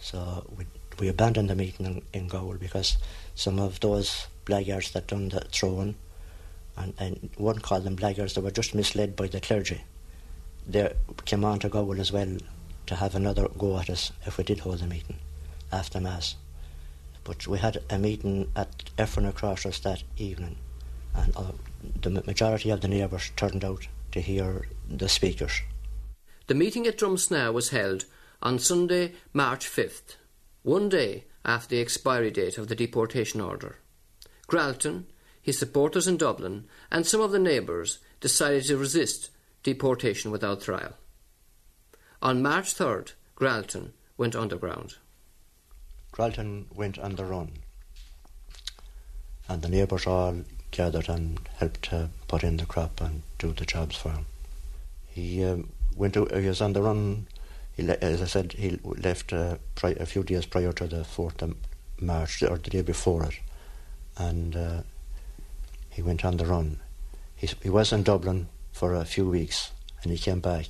So 0.00 0.46
we 0.56 0.64
we 0.98 1.08
abandoned 1.08 1.50
the 1.50 1.54
meeting 1.54 2.02
in, 2.12 2.28
in 2.30 2.58
because 2.58 2.96
some 3.34 3.58
of 3.60 3.78
those 3.80 4.26
blackguards 4.46 4.92
that 4.92 5.06
done 5.06 5.28
the 5.28 5.40
throwing, 5.52 5.94
and, 6.76 6.94
and 6.98 7.30
one 7.36 7.58
called 7.58 7.84
them 7.84 7.96
blackguards, 7.96 8.34
they 8.34 8.40
were 8.40 8.50
just 8.50 8.74
misled 8.74 9.14
by 9.14 9.26
the 9.26 9.40
clergy. 9.40 9.82
They 10.66 10.92
came 11.26 11.44
on 11.44 11.58
to 11.60 11.68
Gowel 11.68 12.00
as 12.00 12.12
well 12.12 12.38
to 12.86 12.96
have 12.96 13.14
another 13.14 13.46
go 13.58 13.78
at 13.78 13.90
us 13.90 14.10
if 14.24 14.38
we 14.38 14.44
did 14.44 14.60
hold 14.60 14.80
a 14.80 14.86
meeting 14.86 15.18
after 15.70 16.00
Mass. 16.00 16.34
But 17.24 17.46
we 17.46 17.58
had 17.58 17.82
a 17.90 17.98
meeting 17.98 18.50
at 18.56 18.90
Efferna 18.96 19.34
Crossers 19.34 19.82
that 19.82 20.02
evening, 20.16 20.56
and 21.14 21.36
uh, 21.36 21.52
the 22.00 22.10
majority 22.10 22.70
of 22.70 22.80
the 22.80 22.88
neighbours 22.88 23.30
turned 23.36 23.64
out 23.64 23.86
to 24.18 24.32
hear 24.32 24.66
the 24.88 25.08
speakers. 25.08 25.62
The 26.48 26.54
meeting 26.54 26.88
at 26.88 26.98
Drumsna 26.98 27.52
was 27.52 27.70
held 27.70 28.04
on 28.42 28.58
Sunday, 28.58 29.12
March 29.32 29.64
5th, 29.68 30.16
one 30.62 30.88
day 30.88 31.24
after 31.44 31.76
the 31.76 31.80
expiry 31.80 32.32
date 32.32 32.58
of 32.58 32.66
the 32.66 32.74
deportation 32.74 33.40
order. 33.40 33.76
Gralton, 34.48 35.04
his 35.40 35.56
supporters 35.56 36.08
in 36.08 36.16
Dublin, 36.16 36.64
and 36.90 37.06
some 37.06 37.20
of 37.20 37.30
the 37.30 37.38
neighbours 37.38 38.00
decided 38.20 38.64
to 38.64 38.76
resist 38.76 39.30
deportation 39.62 40.32
without 40.32 40.62
trial. 40.62 40.94
On 42.20 42.42
March 42.42 42.74
3rd, 42.74 43.12
Gralton 43.36 43.92
went 44.16 44.34
underground. 44.34 44.96
Gralton 46.10 46.66
went 46.74 46.98
on 46.98 47.14
the 47.14 47.24
run, 47.24 47.52
and 49.48 49.62
the 49.62 49.68
neighbours 49.68 50.08
all 50.08 50.42
gathered 50.78 51.08
and 51.08 51.40
helped 51.56 51.82
to 51.90 52.08
put 52.28 52.44
in 52.44 52.56
the 52.56 52.66
crop 52.72 53.00
and 53.00 53.22
do 53.38 53.52
the 53.52 53.66
jobs 53.66 53.96
for 53.96 54.10
him. 54.10 54.26
He 55.08 55.44
um, 55.44 55.70
went. 55.96 56.14
To, 56.14 56.26
he 56.26 56.46
was 56.46 56.60
on 56.60 56.72
the 56.72 56.82
run. 56.82 57.26
He, 57.76 57.82
as 57.88 58.22
I 58.22 58.26
said, 58.26 58.52
he 58.52 58.78
left 58.84 59.32
uh, 59.32 59.56
pri- 59.74 59.98
a 59.98 60.06
few 60.06 60.22
days 60.22 60.46
prior 60.46 60.72
to 60.72 60.86
the 60.86 61.04
fourth 61.04 61.42
of 61.42 61.56
March, 62.00 62.42
or 62.44 62.58
the 62.58 62.70
day 62.70 62.82
before 62.82 63.24
it, 63.24 63.40
and 64.16 64.54
uh, 64.56 64.82
he 65.90 66.00
went 66.00 66.24
on 66.24 66.36
the 66.36 66.46
run. 66.46 66.78
He, 67.34 67.48
he 67.62 67.70
was 67.70 67.92
in 67.92 68.04
Dublin 68.04 68.48
for 68.72 68.94
a 68.94 69.04
few 69.04 69.28
weeks, 69.28 69.72
and 70.02 70.12
he 70.12 70.18
came 70.18 70.40
back, 70.40 70.66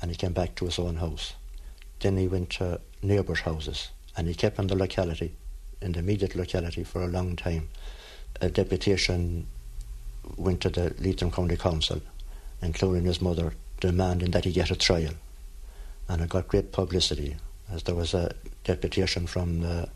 and 0.00 0.10
he 0.10 0.16
came 0.16 0.34
back 0.34 0.54
to 0.56 0.66
his 0.66 0.78
own 0.78 0.96
house. 0.96 1.32
Then 2.00 2.18
he 2.18 2.28
went 2.28 2.50
to 2.58 2.80
neighbours' 3.02 3.40
houses, 3.40 3.88
and 4.16 4.28
he 4.28 4.34
kept 4.34 4.58
in 4.58 4.66
the 4.66 4.76
locality, 4.76 5.34
in 5.80 5.92
the 5.92 6.00
immediate 6.00 6.36
locality, 6.36 6.84
for 6.84 7.02
a 7.02 7.08
long 7.08 7.36
time. 7.36 7.68
A 8.40 8.48
deputation 8.48 9.46
went 10.36 10.60
to 10.62 10.70
the 10.70 10.94
Leitrim 10.98 11.30
County 11.30 11.56
Council, 11.56 12.00
including 12.62 13.04
his 13.04 13.20
mother, 13.20 13.52
demanding 13.80 14.30
that 14.32 14.44
he 14.44 14.52
get 14.52 14.70
a 14.70 14.76
trial. 14.76 15.14
And 16.08 16.22
it 16.22 16.28
got 16.28 16.48
great 16.48 16.72
publicity, 16.72 17.36
as 17.70 17.82
there 17.84 17.94
was 17.94 18.14
a 18.14 18.34
deputation 18.64 19.26
from 19.26 19.60
the 19.60 19.88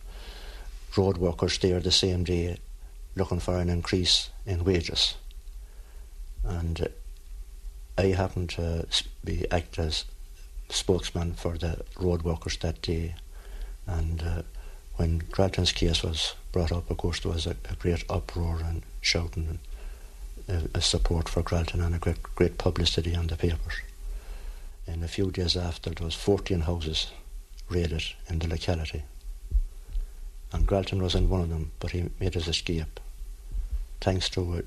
road 0.96 1.18
workers 1.18 1.59
there 1.59 1.81
the 1.81 1.90
same 1.90 2.24
day 2.24 2.59
looking 3.16 3.40
for 3.40 3.59
an 3.59 3.68
increase 3.68 4.31
in 4.46 4.64
wages. 4.64 5.14
And 6.44 6.88
I 7.96 8.07
happened 8.07 8.51
to 8.51 8.87
be 9.24 9.51
act 9.51 9.79
as 9.79 10.05
spokesman 10.68 11.35
for 11.35 11.59
the 11.59 11.85
road 11.98 12.22
workers 12.22 12.57
that 12.59 12.81
day. 12.81 13.14
And 13.87 14.22
uh, 14.22 14.42
when 14.99 15.21
Gralton's 15.31 15.71
case 15.71 16.03
was 16.03 16.35
brought 16.51 16.73
up, 16.73 16.91
of 16.91 16.97
course, 16.97 17.21
there 17.21 17.33
was 17.33 17.47
a, 17.47 17.57
a 17.71 17.77
great 17.79 18.05
uproar 18.11 18.59
and 18.65 18.83
shouting 19.01 19.61
and 20.49 20.65
uh, 20.65 20.69
a 20.75 20.81
support 20.81 21.29
for 21.29 21.43
Gralton 21.43 21.81
and 21.81 21.95
a 21.95 21.99
great, 21.99 22.21
great 22.35 22.59
publicity 22.59 23.15
on 23.15 23.29
the 23.29 23.37
papers. 23.37 23.81
And 24.89 25.05
a 25.05 25.09
few 25.09 25.31
days 25.31 25.57
after, 25.57 25.91
there 25.91 26.05
was 26.05 26.17
14 26.17 26.63
houses 26.63 27.13
raided 27.69 28.03
in 28.29 28.41
the 28.41 28.49
locality. 28.49 29.05
And 30.53 30.67
Gralton 30.67 31.01
was 31.01 31.15
in 31.15 31.29
one 31.29 31.43
of 31.43 31.49
them, 31.49 31.71
but 31.79 31.93
he 31.93 32.11
made 32.19 32.35
his 32.35 32.49
escape 32.49 32.99
thanks 34.01 34.29
to 34.31 34.59
a 34.59 34.63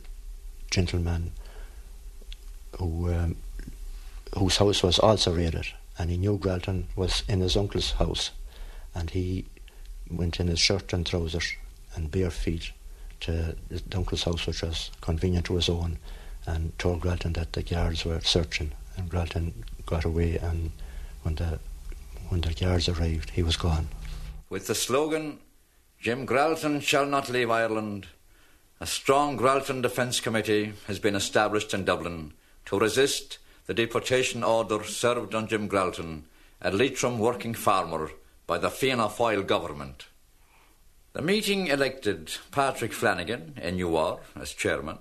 gentleman 0.70 1.34
who 2.78 3.12
um, 3.12 3.36
whose 4.38 4.58
house 4.58 4.82
was 4.82 4.98
also 4.98 5.34
raided, 5.34 5.68
and 6.00 6.10
he 6.10 6.16
knew 6.16 6.38
Gralton 6.38 6.86
was 6.96 7.24
in 7.28 7.42
his 7.42 7.58
uncle's 7.58 7.92
house, 7.92 8.32
and 8.96 9.10
he 9.10 9.46
went 10.12 10.40
in 10.40 10.48
his 10.48 10.60
shirt 10.60 10.94
and 10.94 11.06
trousers 11.06 11.56
and 11.96 12.12
bare 12.12 12.32
feet 12.32 12.72
to 13.22 13.56
his 13.70 13.84
uncle's 13.96 14.24
house, 14.24 14.48
which 14.48 14.62
was 14.62 14.92
convenient 15.02 15.46
to 15.46 15.56
his 15.56 15.70
own, 15.70 15.98
and 16.46 16.78
told 16.80 17.02
Gralton 17.02 17.34
that 17.34 17.54
the 17.54 17.64
guards 17.64 18.06
were 18.06 18.20
searching, 18.22 18.72
and 18.98 19.10
Gralton 19.10 19.54
got 19.86 20.06
away, 20.06 20.38
and 20.38 20.72
when 21.24 21.36
the 21.36 21.60
when 22.30 22.42
the 22.42 22.54
guards 22.54 22.88
arrived, 22.88 23.32
he 23.32 23.44
was 23.44 23.58
gone. 23.58 23.90
With 24.50 24.68
the 24.68 24.76
slogan, 24.76 25.40
Jim 26.00 26.26
Gralton 26.26 26.82
shall 26.82 27.06
not 27.06 27.30
leave 27.30 27.52
Ireland, 27.52 28.08
a 28.80 28.88
strong 28.88 29.38
Gralton 29.38 29.82
Defence 29.82 30.20
Committee 30.20 30.74
has 30.88 30.98
been 30.98 31.16
established 31.16 31.74
in 31.74 31.86
Dublin 31.86 32.34
to 32.66 32.80
resist 32.80 33.38
the 33.68 33.74
deportation 33.76 34.44
order 34.44 34.84
served 34.84 35.36
on 35.36 35.48
Jim 35.48 35.70
Gralton, 35.70 36.24
a 36.62 36.72
Leitrim 36.72 37.20
working 37.20 37.54
farmer, 37.54 38.12
by 38.52 38.58
the 38.58 38.70
Fianna 38.70 39.08
Fáil 39.08 39.48
government. 39.48 40.08
The 41.14 41.22
meeting 41.22 41.68
elected 41.68 42.34
Patrick 42.52 42.92
Flanagan, 42.92 43.54
NUR, 43.56 44.20
as 44.36 44.52
chairman, 44.52 44.98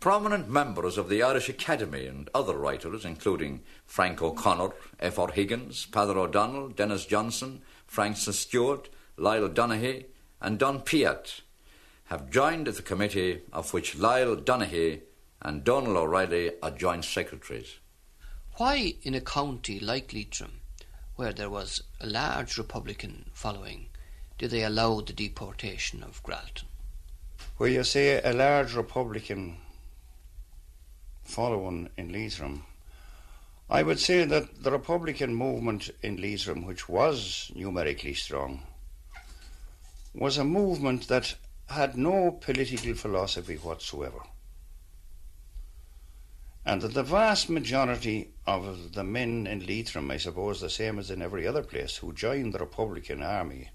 prominent 0.00 0.48
members 0.48 0.96
of 0.96 1.10
the 1.10 1.22
Irish 1.22 1.50
Academy 1.50 2.06
and 2.06 2.30
other 2.34 2.54
writers, 2.56 3.04
including 3.04 3.60
Frank 3.84 4.22
O'Connor, 4.22 4.70
F.R. 4.98 5.30
Higgins, 5.30 5.88
Peadar 5.92 6.16
O'Donnell, 6.16 6.70
Denis 6.70 7.04
Johnston, 7.04 7.60
Francis 7.86 8.38
Stuart, 8.38 8.88
Lyle 9.18 9.50
Donaghy, 9.50 10.06
and 10.40 10.58
Donn 10.58 10.80
Piatt, 10.80 11.42
have 12.04 12.30
joined 12.30 12.66
the 12.66 12.80
committee 12.80 13.42
of 13.52 13.74
which 13.74 13.98
Lyle 13.98 14.36
Donaghy 14.36 15.02
and 15.42 15.64
Donald 15.64 15.98
O'Reilly 15.98 16.52
are 16.62 16.70
joint 16.70 17.04
secretaries. 17.04 17.74
Why, 18.54 18.94
in 19.02 19.14
a 19.14 19.20
county 19.20 19.80
like 19.80 20.14
Leitrim, 20.14 20.59
where 21.20 21.34
there 21.34 21.50
was 21.50 21.82
a 22.00 22.06
large 22.06 22.56
Republican 22.56 23.26
following, 23.34 23.88
did 24.38 24.50
they 24.50 24.64
allow 24.64 25.02
the 25.02 25.12
deportation 25.12 26.02
of 26.02 26.22
Gralton? 26.22 26.64
Where 27.58 27.68
you 27.68 27.84
say 27.84 28.22
a 28.22 28.32
large 28.32 28.74
Republican 28.74 29.58
following 31.22 31.90
in 31.98 32.10
Leitrim, 32.10 32.64
I 33.68 33.82
would 33.82 34.00
say 34.00 34.24
that 34.24 34.62
the 34.62 34.70
Republican 34.70 35.34
movement 35.34 35.90
in 36.00 36.16
Leitrim, 36.16 36.64
which 36.64 36.88
was 36.88 37.52
numerically 37.54 38.14
strong, 38.14 38.62
was 40.14 40.38
a 40.38 40.44
movement 40.44 41.08
that 41.08 41.34
had 41.68 41.98
no 41.98 42.38
political 42.40 42.94
philosophy 42.94 43.56
whatsoever. 43.56 44.22
And 46.70 46.82
that 46.82 46.94
the 46.94 47.02
vast 47.02 47.50
majority 47.50 48.28
of 48.46 48.92
the 48.92 49.02
men 49.02 49.48
in 49.48 49.66
Leitrim, 49.66 50.08
I 50.08 50.18
suppose 50.18 50.60
the 50.60 50.70
same 50.70 51.00
as 51.00 51.10
in 51.10 51.20
every 51.20 51.44
other 51.44 51.64
place, 51.64 51.96
who 51.96 52.12
joined 52.12 52.54
the 52.54 52.60
Republican 52.60 53.24
Army 53.24 53.70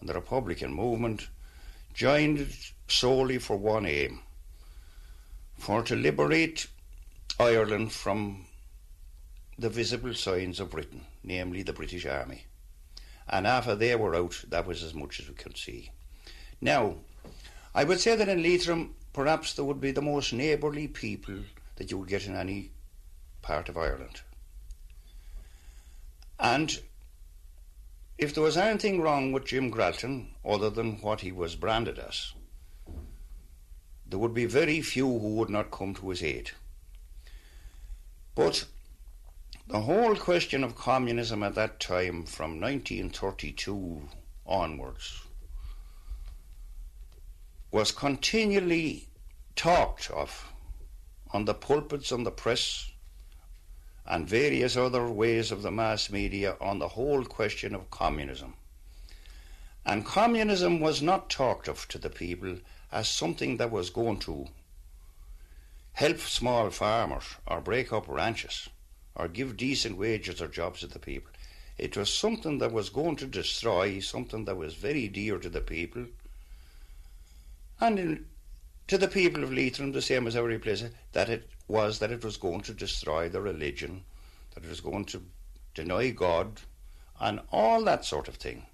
and 0.00 0.08
the 0.08 0.14
Republican 0.14 0.72
movement, 0.72 1.28
joined 1.94 2.52
solely 2.88 3.38
for 3.38 3.56
one 3.56 3.86
aim 3.86 4.22
for 5.56 5.84
to 5.84 5.94
liberate 5.94 6.66
Ireland 7.38 7.92
from 7.92 8.46
the 9.56 9.70
visible 9.70 10.12
signs 10.12 10.58
of 10.58 10.72
Britain, 10.72 11.06
namely 11.22 11.62
the 11.62 11.72
British 11.72 12.06
Army. 12.06 12.46
And 13.28 13.46
after 13.46 13.76
they 13.76 13.94
were 13.94 14.16
out, 14.16 14.42
that 14.48 14.66
was 14.66 14.82
as 14.82 14.94
much 14.94 15.20
as 15.20 15.28
we 15.28 15.36
could 15.36 15.56
see. 15.56 15.92
Now, 16.60 16.96
I 17.72 17.84
would 17.84 18.00
say 18.00 18.16
that 18.16 18.28
in 18.28 18.42
Leitrim, 18.42 18.96
perhaps 19.12 19.54
there 19.54 19.64
would 19.64 19.80
be 19.80 19.92
the 19.92 20.02
most 20.02 20.32
neighbourly 20.32 20.88
people 20.88 21.36
that 21.76 21.90
you 21.90 21.98
would 21.98 22.08
get 22.08 22.26
in 22.26 22.36
any 22.36 22.70
part 23.40 23.68
of 23.68 23.76
Ireland. 23.76 24.22
And 26.38 26.78
if 28.18 28.34
there 28.34 28.42
was 28.42 28.56
anything 28.56 29.00
wrong 29.00 29.32
with 29.32 29.46
Jim 29.46 29.70
Gralton, 29.70 30.34
other 30.44 30.70
than 30.70 31.00
what 31.00 31.20
he 31.20 31.32
was 31.32 31.56
branded 31.56 31.98
as, 31.98 32.32
there 34.06 34.18
would 34.18 34.34
be 34.34 34.44
very 34.44 34.80
few 34.80 35.06
who 35.06 35.36
would 35.36 35.50
not 35.50 35.70
come 35.70 35.94
to 35.94 36.10
his 36.10 36.22
aid. 36.22 36.50
But 38.34 38.66
the 39.66 39.80
whole 39.80 40.16
question 40.16 40.64
of 40.64 40.76
communism 40.76 41.42
at 41.42 41.54
that 41.54 41.80
time, 41.80 42.24
from 42.24 42.60
1932 42.60 44.08
onwards, 44.46 45.22
was 47.70 47.90
continually 47.90 49.08
talked 49.56 50.10
of 50.10 50.51
on 51.32 51.44
the 51.44 51.54
pulpits 51.54 52.12
and 52.12 52.26
the 52.26 52.30
press 52.30 52.90
and 54.06 54.28
various 54.28 54.76
other 54.76 55.08
ways 55.08 55.50
of 55.50 55.62
the 55.62 55.70
mass 55.70 56.10
media 56.10 56.56
on 56.60 56.78
the 56.78 56.88
whole 56.88 57.24
question 57.24 57.74
of 57.74 57.90
communism. 57.90 58.54
And 59.84 60.04
communism 60.04 60.80
was 60.80 61.02
not 61.02 61.30
talked 61.30 61.68
of 61.68 61.88
to 61.88 61.98
the 61.98 62.10
people 62.10 62.58
as 62.90 63.08
something 63.08 63.56
that 63.56 63.70
was 63.70 63.90
going 63.90 64.18
to 64.20 64.48
help 65.94 66.18
small 66.18 66.70
farmers 66.70 67.24
or 67.46 67.60
break 67.60 67.92
up 67.92 68.06
ranches 68.08 68.68
or 69.14 69.28
give 69.28 69.56
decent 69.56 69.96
wages 69.96 70.40
or 70.40 70.48
jobs 70.48 70.80
to 70.80 70.86
the 70.86 70.98
people. 70.98 71.30
It 71.78 71.96
was 71.96 72.12
something 72.12 72.58
that 72.58 72.72
was 72.72 72.90
going 72.90 73.16
to 73.16 73.26
destroy 73.26 74.00
something 74.00 74.44
that 74.44 74.56
was 74.56 74.74
very 74.74 75.08
dear 75.08 75.38
to 75.38 75.48
the 75.48 75.60
people 75.60 76.06
and 77.80 77.98
in, 77.98 78.26
to 78.92 78.98
the 78.98 79.08
people 79.08 79.42
of 79.42 79.50
Leitrim, 79.50 79.92
the 79.92 80.02
same 80.02 80.26
as 80.26 80.36
every 80.36 80.58
place, 80.58 80.84
that 81.12 81.30
it 81.30 81.48
was 81.66 81.98
that 81.98 82.12
it 82.12 82.22
was 82.22 82.36
going 82.36 82.60
to 82.60 82.74
destroy 82.74 83.26
the 83.26 83.40
religion, 83.40 84.04
that 84.54 84.62
it 84.62 84.68
was 84.68 84.82
going 84.82 85.06
to 85.06 85.22
deny 85.74 86.10
God, 86.10 86.60
and 87.18 87.40
all 87.50 87.82
that 87.84 88.04
sort 88.04 88.28
of 88.28 88.34
thing. 88.34 88.66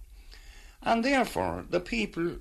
And 0.82 1.04
therefore, 1.04 1.64
the 1.70 1.78
people 1.78 2.38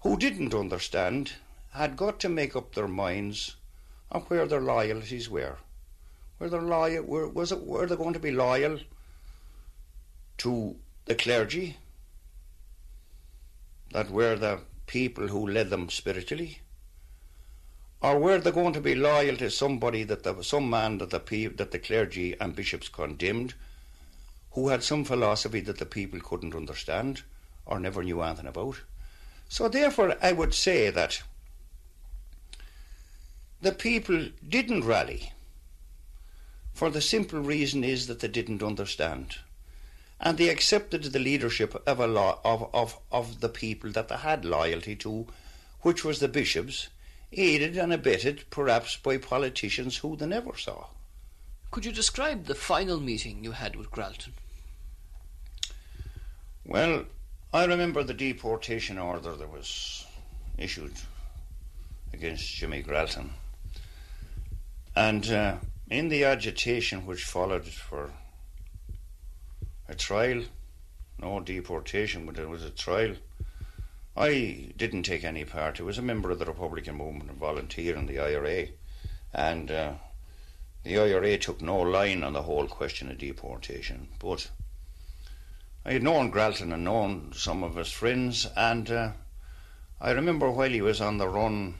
who 0.00 0.16
didn't 0.16 0.54
understand 0.54 1.34
had 1.72 1.94
got 1.94 2.20
to 2.20 2.30
make 2.30 2.56
up 2.56 2.74
their 2.74 2.88
minds 2.88 3.56
on 4.10 4.22
where 4.22 4.46
their 4.46 4.62
loyalties 4.62 5.28
were. 5.28 5.58
Were 6.38 6.48
they 6.48 6.58
loyal? 6.58 7.04
Were, 7.04 7.28
was 7.28 7.52
it? 7.52 7.66
Were 7.66 7.84
they 7.84 7.96
going 7.96 8.14
to 8.14 8.18
be 8.18 8.30
loyal 8.30 8.78
to 10.38 10.76
the 11.04 11.16
clergy? 11.16 11.76
That 13.92 14.08
were 14.08 14.36
the 14.36 14.60
people 14.86 15.28
who 15.28 15.46
led 15.46 15.70
them 15.70 15.88
spiritually, 15.90 16.60
or 18.00 18.18
were 18.18 18.38
they 18.38 18.50
going 18.50 18.72
to 18.72 18.80
be 18.80 18.94
loyal 18.94 19.36
to 19.36 19.50
somebody 19.50 20.04
that 20.04 20.22
the, 20.22 20.42
some 20.42 20.68
man 20.70 20.98
that 20.98 21.10
the 21.10 21.46
that 21.56 21.70
the 21.70 21.78
clergy 21.78 22.38
and 22.40 22.54
bishops 22.54 22.88
condemned, 22.88 23.54
who 24.52 24.68
had 24.68 24.82
some 24.82 25.04
philosophy 25.04 25.60
that 25.60 25.78
the 25.78 25.86
people 25.86 26.20
couldn't 26.20 26.54
understand 26.54 27.22
or 27.64 27.80
never 27.80 28.02
knew 28.02 28.20
anything 28.22 28.46
about? 28.46 28.80
So 29.48 29.68
therefore, 29.68 30.16
I 30.22 30.32
would 30.32 30.54
say 30.54 30.90
that 30.90 31.22
the 33.60 33.72
people 33.72 34.28
didn't 34.48 34.84
rally 34.84 35.32
for 36.76 36.90
the 36.90 37.00
simple 37.00 37.40
reason 37.40 37.82
is 37.82 38.06
that 38.06 38.20
they 38.20 38.28
didn't 38.28 38.62
understand. 38.62 39.38
And 40.20 40.38
they 40.38 40.48
accepted 40.48 41.02
the 41.02 41.18
leadership 41.18 41.80
of, 41.86 42.00
a 42.00 42.06
lo- 42.06 42.38
of, 42.44 42.70
of, 42.72 42.98
of 43.12 43.40
the 43.40 43.48
people 43.48 43.90
that 43.92 44.08
they 44.08 44.16
had 44.16 44.44
loyalty 44.44 44.96
to, 44.96 45.26
which 45.82 46.04
was 46.04 46.20
the 46.20 46.28
bishops, 46.28 46.88
aided 47.32 47.76
and 47.76 47.92
abetted 47.92 48.44
perhaps 48.50 48.96
by 48.96 49.18
politicians 49.18 49.98
who 49.98 50.16
they 50.16 50.26
never 50.26 50.56
saw. 50.56 50.86
Could 51.70 51.84
you 51.84 51.92
describe 51.92 52.46
the 52.46 52.54
final 52.54 53.00
meeting 53.00 53.44
you 53.44 53.52
had 53.52 53.76
with 53.76 53.90
Gralton? 53.90 54.32
Well, 56.64 57.04
I 57.52 57.64
remember 57.64 58.02
the 58.02 58.14
deportation 58.14 58.98
order 58.98 59.34
that 59.36 59.52
was 59.52 60.06
issued 60.58 60.94
against 62.12 62.54
Jimmy 62.54 62.82
Gralton. 62.82 63.30
And 64.94 65.30
uh, 65.30 65.56
in 65.90 66.08
the 66.08 66.24
agitation 66.24 67.06
which 67.06 67.24
followed 67.24 67.66
for 67.66 68.10
a 69.88 69.94
trial, 69.94 70.42
no 71.18 71.40
deportation, 71.40 72.26
but 72.26 72.38
it 72.38 72.48
was 72.48 72.64
a 72.64 72.70
trial, 72.70 73.14
I 74.16 74.72
didn't 74.76 75.02
take 75.02 75.24
any 75.24 75.44
part. 75.44 75.78
I 75.78 75.82
was 75.82 75.98
a 75.98 76.02
member 76.02 76.30
of 76.30 76.38
the 76.38 76.46
Republican 76.46 76.96
movement 76.96 77.30
and 77.30 77.38
volunteer 77.38 77.94
in 77.96 78.06
the 78.06 78.18
IRA. 78.18 78.68
And 79.34 79.70
uh, 79.70 79.92
the 80.84 80.98
IRA 80.98 81.36
took 81.36 81.60
no 81.60 81.80
line 81.80 82.22
on 82.22 82.32
the 82.32 82.42
whole 82.42 82.66
question 82.66 83.10
of 83.10 83.18
deportation. 83.18 84.08
But 84.18 84.48
I 85.84 85.92
had 85.92 86.02
known 86.02 86.32
Gralton 86.32 86.72
and 86.72 86.84
known 86.84 87.32
some 87.34 87.62
of 87.62 87.76
his 87.76 87.92
friends, 87.92 88.46
and 88.56 88.90
uh, 88.90 89.10
I 90.00 90.12
remember 90.12 90.50
while 90.50 90.70
he 90.70 90.80
was 90.80 91.00
on 91.00 91.18
the 91.18 91.28
run, 91.28 91.74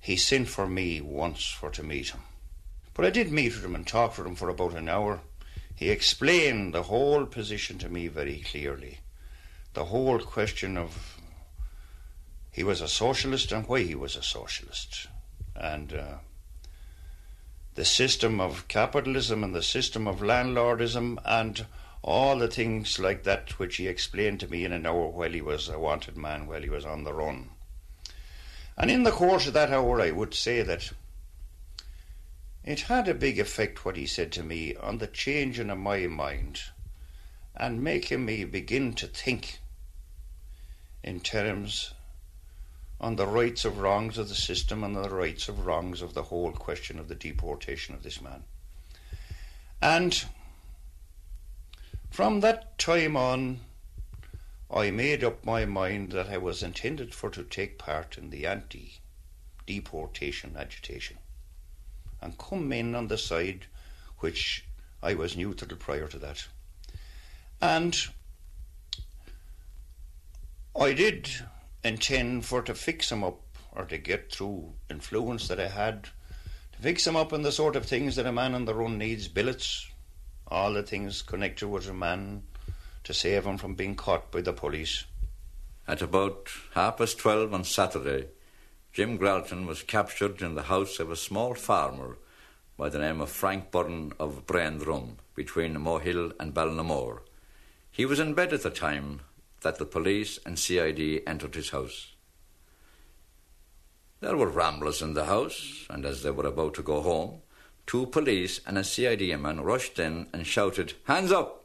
he 0.00 0.16
sent 0.16 0.48
for 0.48 0.66
me 0.66 1.00
once 1.00 1.46
for 1.46 1.70
to 1.70 1.82
meet 1.82 2.10
him. 2.10 2.20
But 2.92 3.06
I 3.06 3.10
did 3.10 3.30
meet 3.30 3.54
with 3.54 3.64
him 3.64 3.76
and 3.76 3.86
talk 3.86 4.18
with 4.18 4.26
him 4.26 4.34
for 4.34 4.48
about 4.48 4.74
an 4.74 4.88
hour. 4.88 5.20
He 5.78 5.90
explained 5.90 6.74
the 6.74 6.82
whole 6.82 7.24
position 7.24 7.78
to 7.78 7.88
me 7.88 8.08
very 8.08 8.40
clearly. 8.40 8.98
The 9.74 9.84
whole 9.84 10.18
question 10.18 10.76
of 10.76 11.20
he 12.50 12.64
was 12.64 12.80
a 12.80 12.88
socialist 12.88 13.52
and 13.52 13.64
why 13.68 13.82
he 13.82 13.94
was 13.94 14.16
a 14.16 14.22
socialist. 14.24 15.06
And 15.54 15.92
uh, 15.92 16.14
the 17.76 17.84
system 17.84 18.40
of 18.40 18.66
capitalism 18.66 19.44
and 19.44 19.54
the 19.54 19.62
system 19.62 20.08
of 20.08 20.18
landlordism 20.18 21.18
and 21.24 21.64
all 22.02 22.36
the 22.36 22.48
things 22.48 22.98
like 22.98 23.22
that 23.22 23.60
which 23.60 23.76
he 23.76 23.86
explained 23.86 24.40
to 24.40 24.50
me 24.50 24.64
in 24.64 24.72
an 24.72 24.84
hour 24.84 25.06
while 25.06 25.30
he 25.30 25.40
was 25.40 25.68
a 25.68 25.78
wanted 25.78 26.16
man, 26.16 26.48
while 26.48 26.62
he 26.62 26.68
was 26.68 26.84
on 26.84 27.04
the 27.04 27.14
run. 27.14 27.50
And 28.76 28.90
in 28.90 29.04
the 29.04 29.12
course 29.12 29.46
of 29.46 29.52
that 29.52 29.70
hour, 29.70 30.00
I 30.00 30.10
would 30.10 30.34
say 30.34 30.62
that 30.62 30.90
it 32.64 32.80
had 32.82 33.08
a 33.08 33.14
big 33.14 33.38
effect 33.38 33.84
what 33.84 33.96
he 33.96 34.06
said 34.06 34.32
to 34.32 34.42
me 34.42 34.74
on 34.76 34.98
the 34.98 35.06
changing 35.06 35.70
of 35.70 35.78
my 35.78 36.06
mind 36.06 36.60
and 37.54 37.82
making 37.82 38.24
me 38.24 38.44
begin 38.44 38.92
to 38.92 39.06
think 39.06 39.58
in 41.02 41.20
terms 41.20 41.94
on 43.00 43.16
the 43.16 43.26
rights 43.26 43.64
of 43.64 43.78
wrongs 43.78 44.18
of 44.18 44.28
the 44.28 44.34
system 44.34 44.82
and 44.82 44.96
the 44.96 45.08
rights 45.08 45.48
of 45.48 45.66
wrongs 45.66 46.02
of 46.02 46.14
the 46.14 46.24
whole 46.24 46.52
question 46.52 46.98
of 46.98 47.08
the 47.08 47.14
deportation 47.14 47.94
of 47.94 48.02
this 48.02 48.20
man. 48.20 48.42
And 49.80 50.24
from 52.10 52.40
that 52.40 52.76
time 52.78 53.16
on, 53.16 53.60
I 54.70 54.90
made 54.90 55.22
up 55.22 55.44
my 55.44 55.64
mind 55.64 56.10
that 56.12 56.28
I 56.28 56.38
was 56.38 56.62
intended 56.62 57.14
for 57.14 57.30
to 57.30 57.44
take 57.44 57.78
part 57.78 58.18
in 58.18 58.30
the 58.30 58.46
anti 58.46 58.94
deportation 59.66 60.56
agitation 60.56 61.18
and 62.20 62.38
come 62.38 62.72
in 62.72 62.94
on 62.94 63.08
the 63.08 63.18
side 63.18 63.66
which 64.18 64.64
I 65.02 65.14
was 65.14 65.36
neutral 65.36 65.76
prior 65.76 66.08
to 66.08 66.18
that. 66.18 66.46
And 67.60 67.96
I 70.78 70.92
did 70.92 71.28
intend 71.84 72.44
for 72.44 72.62
to 72.62 72.74
fix 72.74 73.10
him 73.10 73.24
up 73.24 73.40
or 73.72 73.84
to 73.84 73.98
get 73.98 74.32
through 74.32 74.72
influence 74.90 75.48
that 75.48 75.60
I 75.60 75.68
had 75.68 76.04
to 76.72 76.78
fix 76.80 77.06
him 77.06 77.16
up 77.16 77.32
in 77.32 77.42
the 77.42 77.52
sort 77.52 77.76
of 77.76 77.86
things 77.86 78.16
that 78.16 78.26
a 78.26 78.32
man 78.32 78.54
on 78.54 78.64
the 78.64 78.74
run 78.74 78.98
needs 78.98 79.28
billets, 79.28 79.88
all 80.48 80.72
the 80.72 80.82
things 80.82 81.22
connected 81.22 81.68
with 81.68 81.88
a 81.88 81.94
man 81.94 82.42
to 83.04 83.14
save 83.14 83.46
him 83.46 83.58
from 83.58 83.74
being 83.74 83.94
caught 83.94 84.30
by 84.30 84.40
the 84.40 84.52
police. 84.52 85.04
At 85.86 86.02
about 86.02 86.48
half 86.74 86.98
past 86.98 87.18
twelve 87.18 87.54
on 87.54 87.64
Saturday, 87.64 88.28
Jim 88.92 89.18
Gralton 89.18 89.66
was 89.66 89.82
captured 89.82 90.42
in 90.42 90.54
the 90.54 90.64
house 90.64 90.98
of 90.98 91.10
a 91.10 91.16
small 91.16 91.54
farmer 91.54 92.16
by 92.76 92.88
the 92.88 92.98
name 92.98 93.20
of 93.20 93.30
Frank 93.30 93.70
Byrne 93.70 94.12
of 94.18 94.46
Braindrum, 94.46 95.16
between 95.34 95.74
Mohill 95.74 96.32
and 96.40 96.54
Ballinamore. 96.54 97.20
He 97.90 98.04
was 98.04 98.20
in 98.20 98.34
bed 98.34 98.52
at 98.52 98.62
the 98.62 98.70
time 98.70 99.20
that 99.60 99.78
the 99.78 99.84
police 99.84 100.38
and 100.46 100.58
CID 100.58 101.22
entered 101.26 101.54
his 101.54 101.70
house. 101.70 102.14
There 104.20 104.36
were 104.36 104.48
ramblers 104.48 105.00
in 105.02 105.14
the 105.14 105.26
house, 105.26 105.86
and 105.88 106.04
as 106.04 106.22
they 106.22 106.30
were 106.30 106.46
about 106.46 106.74
to 106.74 106.82
go 106.82 107.00
home, 107.00 107.42
two 107.86 108.06
police 108.06 108.60
and 108.66 108.76
a 108.76 108.84
CID 108.84 109.38
man 109.38 109.60
rushed 109.60 109.98
in 109.98 110.28
and 110.32 110.46
shouted, 110.46 110.94
Hands 111.04 111.30
up! 111.30 111.64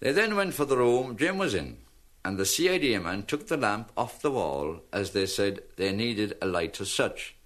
They 0.00 0.12
then 0.12 0.36
went 0.36 0.54
for 0.54 0.64
the 0.64 0.76
room 0.76 1.16
Jim 1.16 1.38
was 1.38 1.54
in, 1.54 1.78
and 2.24 2.38
the 2.38 2.46
CID 2.46 3.02
man 3.02 3.22
took 3.24 3.46
the 3.46 3.56
lamp 3.56 3.92
off 3.96 4.22
the 4.22 4.30
wall 4.30 4.80
as 4.92 5.12
they 5.12 5.26
said 5.26 5.62
they 5.76 5.92
needed 5.92 6.36
a 6.42 6.46
light 6.46 6.80
as 6.80 6.90
such. 6.90 7.36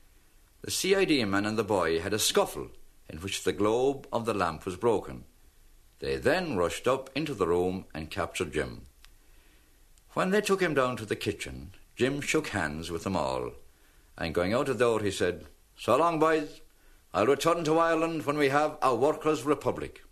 The 0.62 0.70
CID 0.70 1.26
man 1.26 1.46
and 1.46 1.58
the 1.58 1.64
boy 1.64 2.00
had 2.00 2.12
a 2.12 2.18
scuffle 2.18 2.68
in 3.08 3.18
which 3.18 3.44
the 3.44 3.52
globe 3.52 4.06
of 4.12 4.24
the 4.24 4.34
lamp 4.34 4.64
was 4.64 4.76
broken. 4.76 5.24
They 5.98 6.16
then 6.16 6.56
rushed 6.56 6.88
up 6.88 7.10
into 7.14 7.34
the 7.34 7.46
room 7.46 7.84
and 7.94 8.10
captured 8.10 8.52
Jim. 8.52 8.82
When 10.14 10.30
they 10.30 10.40
took 10.40 10.60
him 10.60 10.74
down 10.74 10.96
to 10.96 11.06
the 11.06 11.16
kitchen, 11.16 11.72
Jim 11.96 12.20
shook 12.20 12.48
hands 12.48 12.90
with 12.90 13.04
them 13.04 13.16
all, 13.16 13.52
and 14.18 14.34
going 14.34 14.52
out 14.52 14.68
of 14.68 14.78
the 14.78 14.84
door 14.84 15.00
he 15.00 15.10
said, 15.10 15.46
So 15.76 15.96
long, 15.96 16.18
boys. 16.18 16.60
I'll 17.14 17.26
return 17.26 17.62
to 17.64 17.78
Ireland 17.78 18.24
when 18.24 18.38
we 18.38 18.48
have 18.48 18.78
a 18.80 18.94
workers' 18.94 19.44
republic. 19.44 20.02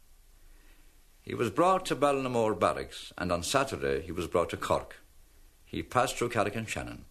He 1.31 1.37
was 1.37 1.51
brought 1.51 1.87
to 1.87 1.95
Ballinamore 1.95 2.59
Barracks, 2.59 3.13
and 3.17 3.31
on 3.31 3.45
Saturday 3.45 4.01
he 4.01 4.11
was 4.11 4.27
brought 4.27 4.51
to 4.51 4.57
Cork. 4.57 4.97
He 5.65 5.81
passed 5.81 6.17
through 6.17 6.31
Carrick-on-Shannon. 6.31 7.05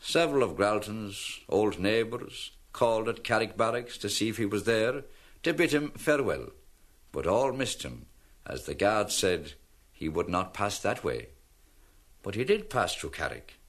Several 0.00 0.42
of 0.42 0.56
Gralton's 0.56 1.38
old 1.48 1.78
neighbours 1.78 2.50
called 2.72 3.08
at 3.08 3.22
Carrick 3.22 3.56
Barracks 3.56 3.98
to 3.98 4.08
see 4.08 4.28
if 4.28 4.36
he 4.36 4.46
was 4.46 4.64
there, 4.64 5.04
to 5.44 5.54
bid 5.54 5.70
him 5.70 5.92
farewell, 5.92 6.48
but 7.12 7.28
all 7.28 7.52
missed 7.52 7.84
him, 7.84 8.06
as 8.44 8.64
the 8.64 8.74
guard 8.74 9.12
said 9.12 9.52
he 9.92 10.08
would 10.08 10.28
not 10.28 10.52
pass 10.52 10.80
that 10.80 11.04
way. 11.04 11.28
But 12.24 12.34
he 12.34 12.42
did 12.42 12.68
pass 12.68 12.96
through 12.96 13.10
Carrick, 13.10 13.60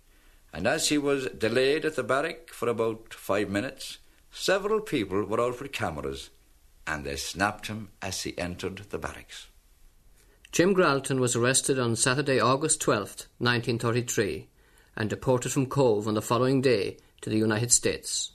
and 0.51 0.65
as 0.65 0.89
he 0.89 0.97
was 0.97 1.27
delayed 1.37 1.85
at 1.85 1.95
the 1.95 2.01
barrack 2.01 2.49
for 2.49 2.67
about 2.67 3.13
five 3.13 3.51
minutes, 3.51 3.99
several 4.31 4.81
people 4.81 5.23
were 5.23 5.39
out 5.39 5.61
with 5.61 5.71
cameras, 5.71 6.31
and 6.87 7.05
they 7.05 7.15
snapped 7.15 7.67
him 7.67 7.89
as 8.01 8.23
he 8.23 8.35
entered 8.39 8.77
the 8.89 8.97
barracks. 8.97 9.49
Jim 10.51 10.73
Gralton 10.73 11.19
was 11.19 11.35
arrested 11.35 11.77
on 11.77 11.95
Saturday, 11.95 12.39
August 12.39 12.81
12th, 12.81 13.27
1933, 13.39 14.47
and 14.95 15.09
deported 15.09 15.51
from 15.51 15.67
Cobh 15.67 16.07
on 16.07 16.13
the 16.13 16.21
following 16.21 16.61
day 16.61 16.97
to 17.21 17.29
the 17.29 17.37
United 17.37 17.71
States. 17.71 18.31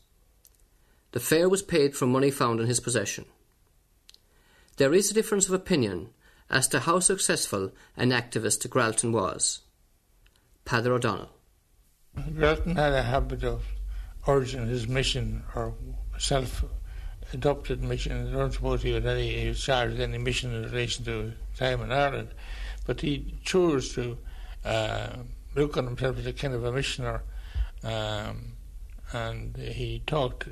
The 1.13 1.21
fare 1.21 1.49
was 1.49 1.63
paid 1.63 1.97
from 1.97 2.13
money 2.13 2.31
found 2.31 2.61
in 2.61 2.67
his 2.67 2.81
possession. 2.81 3.25
There 4.77 4.95
is 4.95 5.11
a 5.11 5.15
difference 5.15 5.49
of 5.49 5.55
opinion 5.55 6.11
as 6.49 6.69
to 6.69 6.81
how 6.81 7.01
successful 7.01 7.73
an 7.97 8.11
activist 8.11 8.69
Gralton 8.69 9.13
was. 9.13 9.61
Peadar 10.65 10.93
O'Donnell. 10.93 11.31
Gralton 12.17 12.77
had 12.77 12.93
a 12.93 13.03
habit 13.03 13.43
of 13.43 13.65
urging 14.29 14.69
his 14.69 14.87
mission 14.87 15.43
or 15.55 15.75
self 16.19 16.65
adopted 17.33 17.83
mission. 17.83 18.29
I 18.29 18.33
don't 18.33 18.53
suppose 18.53 18.83
he 18.83 18.93
had 18.93 19.07
any 19.07 19.41
he 19.41 19.49
was 19.49 19.63
charged 19.63 19.93
with 19.93 20.01
any 20.01 20.19
mission 20.19 20.55
in 20.55 20.63
relation 20.63 21.05
to 21.07 21.33
time 21.57 21.81
in 21.83 21.93
Ireland, 21.93 22.29
but 22.87 23.01
he 23.01 23.35
chose 23.45 23.95
to 23.95 24.19
uh, 24.65 25.17
look 25.55 25.77
on 25.77 25.87
himself 25.87 26.19
as 26.19 26.27
a 26.27 26.33
kind 26.33 26.55
of 26.55 26.65
a 26.65 26.73
missioner, 26.73 27.23
um, 27.85 28.53
and 29.13 29.57
he 29.57 30.03
talked 30.07 30.49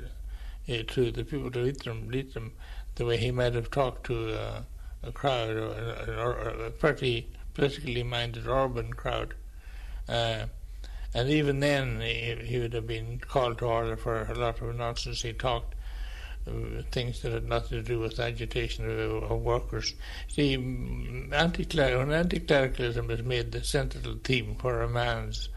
uh, 0.69 0.77
to 0.87 1.11
the 1.11 1.23
people 1.23 1.51
to 1.51 1.59
lead 1.59 1.79
them, 1.81 2.09
lead 2.09 2.33
them 2.33 2.53
the 2.95 3.05
way 3.05 3.17
he 3.17 3.31
might 3.31 3.53
have 3.53 3.71
talked 3.71 4.05
to 4.05 4.33
uh, 4.33 4.61
a 5.03 5.11
crowd 5.11 5.55
or, 5.55 5.71
or, 6.07 6.33
or, 6.33 6.65
a 6.65 6.71
pretty 6.71 7.29
politically 7.53 8.03
minded 8.03 8.47
urban 8.47 8.93
crowd. 8.93 9.33
Uh, 10.07 10.45
and 11.13 11.29
even 11.29 11.59
then, 11.59 11.99
he, 12.01 12.35
he, 12.43 12.59
would 12.59 12.73
have 12.73 12.87
been 12.87 13.19
called 13.19 13.57
to 13.57 13.65
order 13.65 13.97
for 13.97 14.23
a 14.23 14.35
lot 14.35 14.61
of 14.61 14.75
nonsense. 14.75 15.21
He 15.21 15.33
talked 15.33 15.75
things 16.91 17.21
that 17.21 17.31
had 17.31 17.47
nothing 17.47 17.77
to 17.77 17.83
do 17.83 17.99
with 17.99 18.19
agitation 18.19 18.89
of, 18.89 19.23
of 19.23 19.41
workers. 19.41 19.93
See, 20.27 20.53
anti-cler- 21.31 21.99
when 21.99 22.11
anti-clericalism 22.11 23.11
is 23.11 23.23
made 23.23 23.51
the 23.51 23.63
central 23.63 24.15
theme 24.23 24.55
for 24.59 24.81
a 24.81 24.89
man's 24.89 25.49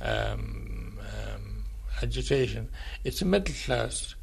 um, 0.00 0.98
um, 1.00 1.64
agitation, 2.02 2.68
it's 3.04 3.22
a 3.22 3.24
middle 3.24 3.54
class 3.64 4.14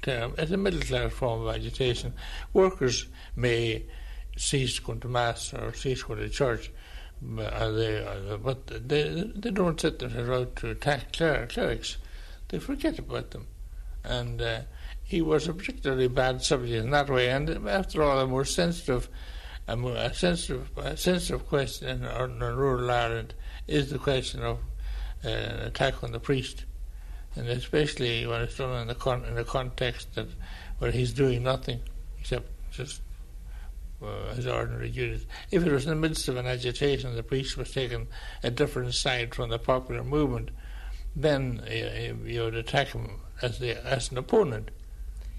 term. 0.00 0.34
It's 0.38 0.50
a 0.50 0.56
middle 0.56 0.80
class 0.80 1.12
form 1.12 1.46
of 1.46 1.54
agitation. 1.54 2.14
Workers 2.52 3.06
may 3.36 3.84
cease 4.36 4.78
going 4.78 5.00
to 5.00 5.08
mass 5.08 5.52
or 5.52 5.74
cease 5.74 6.02
going 6.02 6.20
to 6.20 6.28
church, 6.28 6.72
but 7.20 7.70
they, 7.72 8.04
but 8.42 8.88
they, 8.88 9.30
they 9.36 9.50
don't 9.50 9.80
set 9.80 9.98
themselves 9.98 10.30
out 10.30 10.56
to 10.56 10.70
attack 10.70 11.12
cler- 11.12 11.46
clerics. 11.46 11.98
They 12.48 12.58
forget 12.58 12.98
about 12.98 13.30
them. 13.30 13.46
And 14.04 14.42
uh, 14.42 14.60
he 15.12 15.20
was 15.20 15.46
a 15.46 15.52
particularly 15.52 16.08
bad 16.08 16.42
subject 16.42 16.82
in 16.82 16.90
that 16.90 17.10
way. 17.10 17.28
And 17.28 17.68
after 17.68 18.02
all, 18.02 18.18
a 18.18 18.26
more 18.26 18.46
sensitive, 18.46 19.10
a 19.68 19.76
more 19.76 20.10
sensitive, 20.14 20.70
a 20.78 20.96
sensitive 20.96 21.46
question 21.46 21.86
in, 21.86 22.04
in 22.04 22.38
rural 22.40 22.90
Ireland 22.90 23.34
is 23.68 23.90
the 23.90 23.98
question 23.98 24.42
of 24.42 24.60
uh, 25.22 25.28
an 25.28 25.60
attack 25.66 26.02
on 26.02 26.12
the 26.12 26.18
priest, 26.18 26.64
and 27.36 27.46
especially 27.46 28.26
when 28.26 28.40
it's 28.40 28.56
done 28.56 28.74
in 28.80 28.88
the 28.88 28.94
con- 28.94 29.26
in 29.26 29.44
context 29.44 30.14
that 30.14 30.28
where 30.78 30.90
he's 30.90 31.12
doing 31.12 31.42
nothing 31.42 31.80
except 32.18 32.48
just 32.72 33.02
uh, 34.02 34.32
his 34.32 34.46
ordinary 34.46 34.88
duties. 34.88 35.26
If 35.50 35.66
it 35.66 35.70
was 35.70 35.84
in 35.84 35.90
the 35.90 36.08
midst 36.08 36.26
of 36.28 36.38
an 36.38 36.46
agitation, 36.46 37.14
the 37.14 37.22
priest 37.22 37.58
was 37.58 37.70
taking 37.70 38.08
a 38.42 38.50
different 38.50 38.94
side 38.94 39.34
from 39.34 39.50
the 39.50 39.58
popular 39.58 40.04
movement, 40.04 40.52
then 41.14 41.60
uh, 41.68 42.14
you 42.26 42.44
would 42.44 42.54
attack 42.54 42.88
him 42.88 43.20
as 43.42 43.58
the 43.58 43.76
as 43.86 44.10
an 44.10 44.16
opponent, 44.16 44.70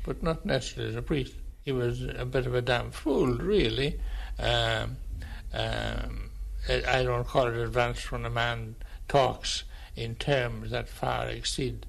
but 0.03 0.21
not 0.21 0.45
necessarily 0.45 0.91
as 0.91 0.95
a 0.95 1.01
priest. 1.01 1.33
He 1.63 1.71
was 1.71 2.03
a 2.03 2.25
bit 2.25 2.45
of 2.45 2.55
a 2.55 2.61
damn 2.61 2.91
fool, 2.91 3.37
really. 3.37 3.99
Um, 4.37 4.97
um, 5.53 6.29
I 6.69 7.03
don't 7.03 7.27
call 7.27 7.47
it 7.47 7.57
advanced 7.57 8.11
when 8.11 8.25
a 8.25 8.29
man 8.29 8.75
talks 9.07 9.63
in 9.95 10.15
terms 10.15 10.71
that 10.71 10.89
far 10.89 11.27
exceed 11.27 11.85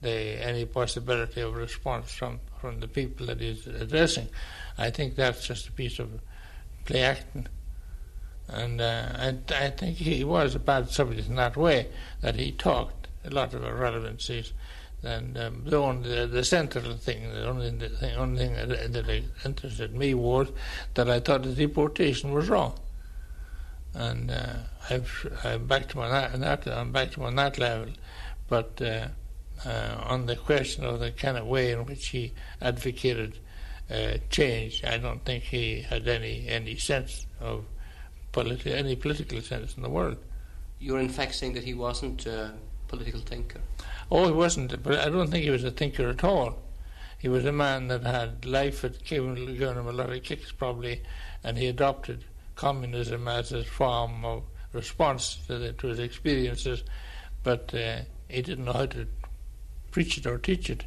the, 0.00 0.10
any 0.10 0.64
possibility 0.64 1.40
of 1.40 1.56
response 1.56 2.12
from, 2.12 2.40
from 2.60 2.80
the 2.80 2.88
people 2.88 3.26
that 3.26 3.40
he's 3.40 3.66
addressing. 3.66 4.28
I 4.76 4.90
think 4.90 5.16
that's 5.16 5.46
just 5.46 5.68
a 5.68 5.72
piece 5.72 5.98
of 5.98 6.20
play 6.84 7.02
acting. 7.02 7.48
And 8.46 8.80
uh, 8.80 9.08
I, 9.14 9.38
I 9.54 9.70
think 9.70 9.96
he 9.96 10.24
was 10.24 10.54
a 10.54 10.58
bad 10.58 10.90
subject 10.90 11.28
in 11.28 11.36
that 11.36 11.56
way, 11.56 11.88
that 12.20 12.36
he 12.36 12.52
talked 12.52 13.08
a 13.24 13.30
lot 13.30 13.52
of 13.52 13.62
irrelevancies. 13.62 14.52
And 15.02 15.38
um, 15.38 15.62
the, 15.64 15.76
only, 15.76 16.08
the, 16.08 16.26
the 16.26 16.44
central 16.44 16.94
thing, 16.94 17.32
the 17.32 17.46
only 17.46 17.70
the 17.70 18.14
only 18.16 18.38
thing 18.38 18.54
that, 18.54 18.92
that 18.92 19.24
interested 19.44 19.94
me 19.94 20.14
was 20.14 20.48
that 20.94 21.08
I 21.08 21.20
thought 21.20 21.44
the 21.44 21.52
deportation 21.52 22.32
was 22.32 22.48
wrong. 22.48 22.74
And 23.94 24.30
uh, 24.30 24.54
I've, 24.90 25.40
I'm 25.44 25.66
back 25.66 25.88
to 25.90 26.00
on 26.00 26.40
that, 26.40 26.66
I'm 26.66 26.92
back 26.92 27.12
to 27.12 27.22
on 27.22 27.36
that 27.36 27.58
level. 27.58 27.92
But 28.48 28.80
uh, 28.82 29.08
uh, 29.64 30.02
on 30.04 30.26
the 30.26 30.36
question 30.36 30.84
of 30.84 31.00
the 31.00 31.10
kind 31.10 31.36
of 31.36 31.46
way 31.46 31.72
in 31.72 31.84
which 31.84 32.08
he 32.08 32.32
advocated 32.60 33.38
uh, 33.90 34.18
change. 34.30 34.84
I 34.84 34.98
don't 34.98 35.24
think 35.24 35.44
he 35.44 35.80
had 35.80 36.06
any 36.06 36.46
any 36.48 36.76
sense 36.76 37.26
of 37.40 37.64
politi- 38.32 38.74
any 38.74 38.96
political 38.96 39.40
sense 39.40 39.76
in 39.76 39.82
the 39.82 39.88
world. 39.88 40.18
You're 40.78 41.00
in 41.00 41.08
fact 41.08 41.34
saying 41.34 41.54
that 41.54 41.64
he 41.64 41.74
wasn't 41.74 42.26
a 42.26 42.52
political 42.86 43.20
thinker. 43.20 43.60
Oh, 44.10 44.26
he 44.26 44.32
wasn't, 44.32 44.82
but 44.82 44.98
I 44.98 45.10
don't 45.10 45.30
think 45.30 45.44
he 45.44 45.50
was 45.50 45.64
a 45.64 45.70
thinker 45.70 46.08
at 46.08 46.24
all. 46.24 46.58
He 47.18 47.28
was 47.28 47.44
a 47.44 47.52
man 47.52 47.88
that 47.88 48.04
had 48.04 48.44
life 48.44 48.82
had 48.82 49.04
given, 49.04 49.34
given 49.56 49.76
him 49.76 49.88
a 49.88 49.92
lot 49.92 50.10
of 50.10 50.22
kicks, 50.22 50.52
probably, 50.52 51.02
and 51.42 51.58
he 51.58 51.66
adopted 51.66 52.24
communism 52.54 53.28
as 53.28 53.50
his 53.50 53.66
form 53.66 54.24
of 54.24 54.44
response 54.72 55.38
to, 55.46 55.58
the, 55.58 55.72
to 55.72 55.88
his 55.88 55.98
experiences, 55.98 56.84
but 57.42 57.74
uh, 57.74 58.00
he 58.28 58.42
didn't 58.42 58.64
know 58.64 58.72
how 58.72 58.86
to 58.86 59.06
preach 59.90 60.16
it 60.16 60.26
or 60.26 60.38
teach 60.38 60.70
it. 60.70 60.84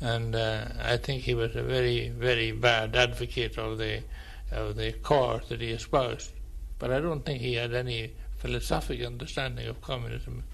And 0.00 0.34
uh, 0.34 0.66
I 0.82 0.98
think 0.98 1.22
he 1.22 1.34
was 1.34 1.56
a 1.56 1.62
very, 1.62 2.10
very 2.10 2.52
bad 2.52 2.94
advocate 2.94 3.56
of 3.58 3.78
the 3.78 4.02
of 4.52 4.76
the 4.76 4.92
cause 4.92 5.48
that 5.48 5.60
he 5.60 5.70
espoused. 5.70 6.30
But 6.78 6.92
I 6.92 7.00
don't 7.00 7.24
think 7.24 7.40
he 7.40 7.54
had 7.54 7.74
any 7.74 8.12
philosophic 8.36 9.02
understanding 9.02 9.66
of 9.66 9.80
communism. 9.80 10.44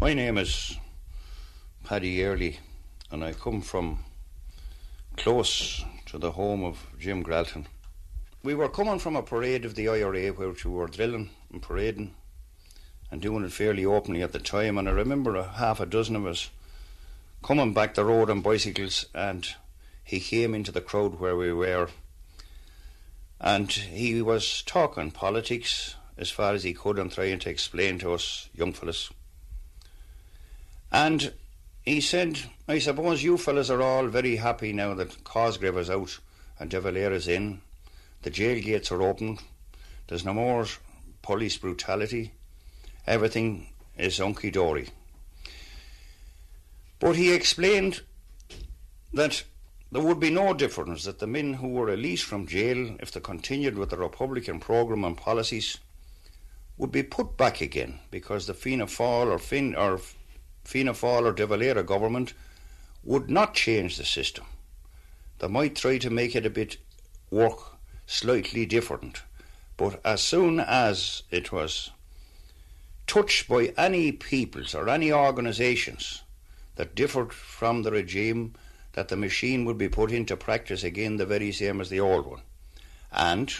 My 0.00 0.14
name 0.14 0.38
is 0.38 0.76
Paddy 1.84 2.24
Early, 2.24 2.60
and 3.10 3.24
I 3.24 3.32
come 3.32 3.60
from 3.62 4.04
close 5.16 5.84
to 6.06 6.18
the 6.18 6.32
home 6.32 6.62
of 6.62 6.86
Jim 6.98 7.22
Gralton. 7.22 7.66
We 8.42 8.54
were 8.54 8.68
coming 8.68 8.98
from 8.98 9.16
a 9.16 9.22
parade 9.22 9.64
of 9.64 9.74
the 9.74 9.88
IRA 9.88 10.28
where 10.28 10.50
we 10.50 10.70
were 10.70 10.86
drilling 10.86 11.30
and 11.52 11.60
parading 11.60 12.14
and 13.10 13.20
doing 13.20 13.44
it 13.44 13.52
fairly 13.52 13.84
openly 13.84 14.22
at 14.22 14.32
the 14.32 14.38
time. 14.38 14.78
And 14.78 14.88
I 14.88 14.92
remember 14.92 15.34
a 15.36 15.48
half 15.48 15.80
a 15.80 15.86
dozen 15.86 16.16
of 16.16 16.26
us 16.26 16.50
coming 17.42 17.74
back 17.74 17.94
the 17.94 18.04
road 18.04 18.30
on 18.30 18.40
bicycles, 18.40 19.06
and 19.14 19.48
he 20.04 20.20
came 20.20 20.54
into 20.54 20.72
the 20.72 20.80
crowd 20.80 21.18
where 21.18 21.36
we 21.36 21.52
were. 21.52 21.88
And 23.40 23.70
he 23.70 24.22
was 24.22 24.62
talking 24.62 25.10
politics 25.10 25.96
as 26.16 26.30
far 26.30 26.52
as 26.52 26.62
he 26.62 26.74
could 26.74 26.98
and 26.98 27.10
trying 27.10 27.40
to 27.40 27.50
explain 27.50 27.98
to 27.98 28.12
us 28.12 28.48
young 28.54 28.72
fellas. 28.72 29.10
And 30.92 31.32
he 31.90 32.00
said, 32.00 32.38
I 32.68 32.78
suppose 32.78 33.24
you 33.24 33.36
fellas 33.36 33.68
are 33.68 33.82
all 33.82 34.06
very 34.06 34.36
happy 34.36 34.72
now 34.72 34.94
that 34.94 35.24
Cosgrave 35.24 35.76
is 35.76 35.90
out 35.90 36.20
and 36.60 36.70
De 36.70 36.80
Valera 36.80 37.16
is 37.16 37.26
in. 37.26 37.62
The 38.22 38.30
jail 38.30 38.62
gates 38.62 38.92
are 38.92 39.02
open. 39.02 39.38
There's 40.06 40.24
no 40.24 40.32
more 40.32 40.66
police 41.22 41.56
brutality. 41.56 42.30
Everything 43.08 43.70
is 43.98 44.18
hunky 44.18 44.52
dory. 44.52 44.90
But 47.00 47.16
he 47.16 47.32
explained 47.32 48.02
that 49.12 49.42
there 49.90 50.02
would 50.02 50.20
be 50.20 50.30
no 50.30 50.54
difference 50.54 51.02
that 51.04 51.18
the 51.18 51.26
men 51.26 51.54
who 51.54 51.70
were 51.70 51.86
released 51.86 52.24
from 52.24 52.46
jail, 52.46 52.94
if 53.00 53.10
they 53.10 53.18
continued 53.18 53.76
with 53.76 53.90
the 53.90 53.96
Republican 53.96 54.60
programme 54.60 55.04
and 55.04 55.16
policies, 55.16 55.78
would 56.76 56.92
be 56.92 57.02
put 57.02 57.36
back 57.36 57.60
again 57.60 57.98
because 58.12 58.46
the 58.46 58.54
Fianna 58.54 58.86
Fáil 58.86 59.26
or, 59.26 59.38
fin- 59.38 59.74
or 59.74 60.00
Fianna 60.70 60.92
Fáil 60.92 61.24
or 61.24 61.32
De 61.32 61.44
Valera 61.48 61.82
government 61.82 62.32
would 63.02 63.28
not 63.28 63.54
change 63.54 63.96
the 63.96 64.04
system. 64.04 64.44
They 65.40 65.48
might 65.48 65.74
try 65.74 65.98
to 65.98 66.10
make 66.10 66.36
it 66.36 66.46
a 66.46 66.50
bit 66.50 66.76
work 67.28 67.58
slightly 68.06 68.66
different, 68.66 69.22
but 69.76 70.00
as 70.04 70.22
soon 70.22 70.60
as 70.60 71.24
it 71.32 71.50
was 71.50 71.90
touched 73.08 73.48
by 73.48 73.72
any 73.76 74.12
peoples 74.12 74.72
or 74.72 74.88
any 74.88 75.12
organisations 75.12 76.22
that 76.76 76.94
differed 76.94 77.32
from 77.32 77.82
the 77.82 77.90
regime, 77.90 78.54
that 78.92 79.08
the 79.08 79.16
machine 79.16 79.64
would 79.64 79.76
be 79.76 79.88
put 79.88 80.12
into 80.12 80.36
practice 80.36 80.84
again 80.84 81.16
the 81.16 81.26
very 81.26 81.50
same 81.50 81.80
as 81.80 81.88
the 81.88 81.98
old 81.98 82.26
one. 82.26 82.42
And 83.10 83.52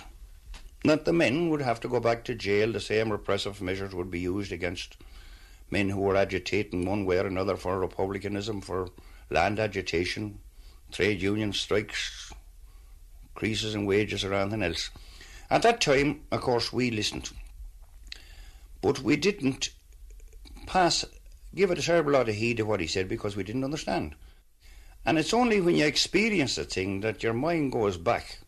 that 0.85 1.07
the 1.07 1.13
men 1.13 1.51
would 1.51 1.63
have 1.63 1.81
to 1.81 1.89
go 1.89 1.99
back 1.99 2.23
to 2.27 2.37
jail, 2.37 2.71
the 2.71 2.79
same 2.79 3.11
repressive 3.11 3.61
measures 3.61 3.97
would 3.97 4.13
be 4.13 4.21
used 4.21 4.53
against 4.53 4.97
men 5.71 5.89
who 5.91 6.01
were 6.01 6.17
agitating 6.17 6.85
one 6.85 7.05
way 7.05 7.19
or 7.19 7.27
another 7.27 7.57
for 7.57 7.79
republicanism, 7.79 8.61
for 8.61 8.89
land 9.31 9.59
agitation, 9.59 10.41
trade 10.91 11.23
union 11.23 11.53
strikes, 11.53 12.33
increases 13.35 13.75
in 13.75 13.87
wages 13.87 14.25
or 14.25 14.35
anything 14.35 14.63
else. 14.63 14.91
At 15.49 15.63
that 15.63 15.81
time, 15.81 16.23
of 16.31 16.41
course, 16.41 16.73
we 16.73 16.91
listened. 16.91 17.31
But 18.81 19.01
we 19.01 19.17
didn't 19.17 19.71
pass, 20.67 21.05
give 21.55 21.71
it 21.71 21.79
a 21.79 21.83
terrible 21.83 22.13
lot 22.13 22.29
of 22.29 22.35
heed 22.35 22.59
to 22.59 22.65
what 22.65 22.81
he 22.81 22.87
said 22.87 23.09
because 23.09 23.37
we 23.37 23.45
didn't 23.45 23.65
understand. 23.65 24.15
And 25.05 25.19
it's 25.19 25.35
only 25.35 25.61
when 25.61 25.77
you 25.77 25.87
experience 25.87 26.59
a 26.59 26.65
thing 26.65 27.01
that 27.01 27.23
your 27.23 27.33
mind 27.33 27.73
goes 27.73 27.97
back 27.97 28.41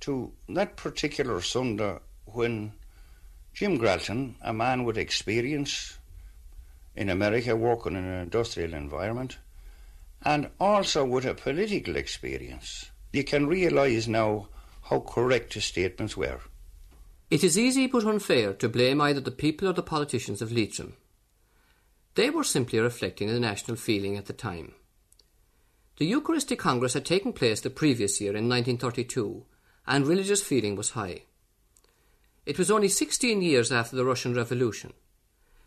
to 0.00 0.32
that 0.48 0.76
particular 0.76 1.40
Sunday 1.40 1.98
when 2.24 2.72
Jim 3.52 3.78
Gralton, 3.78 4.36
a 4.42 4.52
man 4.52 4.84
with 4.84 4.96
experience 4.96 5.98
in 6.94 7.08
America 7.08 7.56
working 7.56 7.96
in 7.96 8.04
an 8.04 8.22
industrial 8.22 8.74
environment, 8.74 9.38
and 10.22 10.50
also 10.58 11.04
with 11.04 11.24
a 11.24 11.34
political 11.34 11.96
experience, 11.96 12.90
you 13.12 13.24
can 13.24 13.46
realise 13.46 14.06
now 14.06 14.48
how 14.88 15.00
correct 15.00 15.54
his 15.54 15.64
statements 15.64 16.16
were. 16.16 16.40
It 17.30 17.44
is 17.44 17.58
easy 17.58 17.86
but 17.86 18.04
unfair 18.04 18.54
to 18.54 18.68
blame 18.68 19.00
either 19.00 19.20
the 19.20 19.30
people 19.30 19.68
or 19.68 19.72
the 19.72 19.82
politicians 19.82 20.42
of 20.42 20.52
Leitrim. 20.52 20.96
They 22.16 22.28
were 22.28 22.44
simply 22.44 22.80
reflecting 22.80 23.28
the 23.28 23.38
national 23.38 23.76
feeling 23.76 24.16
at 24.16 24.26
the 24.26 24.32
time. 24.32 24.74
The 25.98 26.06
Eucharistic 26.06 26.58
Congress 26.58 26.94
had 26.94 27.04
taken 27.04 27.32
place 27.32 27.60
the 27.60 27.70
previous 27.70 28.20
year 28.20 28.30
in 28.30 28.48
1932, 28.48 29.44
and 29.86 30.06
religious 30.06 30.42
feeling 30.42 30.74
was 30.74 30.90
high. 30.90 31.22
It 32.46 32.58
was 32.58 32.70
only 32.70 32.88
16 32.88 33.42
years 33.42 33.70
after 33.70 33.96
the 33.96 34.04
Russian 34.04 34.34
Revolution. 34.34 34.92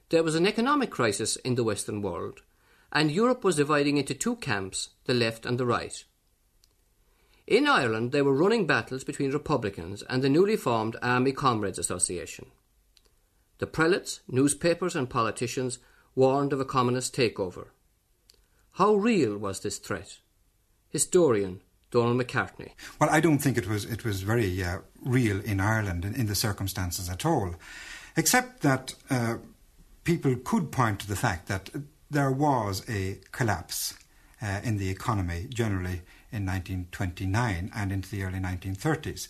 There 0.09 0.23
was 0.23 0.35
an 0.35 0.47
economic 0.47 0.89
crisis 0.89 1.35
in 1.37 1.55
the 1.55 1.63
Western 1.63 2.01
world, 2.01 2.41
and 2.91 3.11
Europe 3.11 3.43
was 3.43 3.55
dividing 3.55 3.97
into 3.97 4.13
two 4.13 4.35
camps, 4.37 4.89
the 5.05 5.13
left 5.13 5.45
and 5.45 5.59
the 5.59 5.65
right. 5.65 6.03
In 7.45 7.67
Ireland, 7.67 8.11
there 8.11 8.23
were 8.23 8.33
running 8.33 8.65
battles 8.65 9.03
between 9.03 9.31
Republicans 9.31 10.01
and 10.03 10.23
the 10.23 10.29
newly 10.29 10.55
formed 10.55 10.95
Army 11.01 11.31
Comrades 11.31 11.79
Association. 11.79 12.47
The 13.59 13.67
prelates, 13.67 14.21
newspapers, 14.27 14.95
and 14.95 15.09
politicians 15.09 15.79
warned 16.15 16.53
of 16.53 16.59
a 16.59 16.65
communist 16.65 17.15
takeover. 17.15 17.67
How 18.73 18.95
real 18.95 19.37
was 19.37 19.59
this 19.59 19.77
threat? 19.77 20.19
Historian 20.89 21.61
Donal 21.93 22.15
McCartney. 22.15 22.71
Well, 22.99 23.09
I 23.11 23.19
don't 23.19 23.37
think 23.37 23.55
it 23.55 23.69
was 23.69 23.85
it 23.85 24.03
was 24.03 24.23
very 24.23 24.63
uh, 24.63 24.79
real 25.05 25.39
in 25.41 25.59
Ireland 25.59 26.03
in, 26.03 26.15
in, 26.15 26.25
the 26.25 26.33
circumstances 26.35 27.07
at 27.07 27.23
all, 27.23 27.53
except 28.17 28.63
that 28.63 28.95
uh, 29.11 29.35
people 30.03 30.35
could 30.43 30.71
point 30.71 31.01
to 31.01 31.07
the 31.07 31.15
fact 31.15 31.47
that 31.49 31.69
there 32.09 32.31
was 32.31 32.83
a 32.89 33.19
collapse 33.31 33.93
uh, 34.41 34.59
in 34.63 34.77
the 34.77 34.89
economy 34.89 35.45
generally 35.49 36.01
in 36.31 36.47
1929 36.47 37.71
and 37.75 37.91
into 37.91 38.09
the 38.09 38.23
early 38.23 38.39
1930s. 38.39 39.27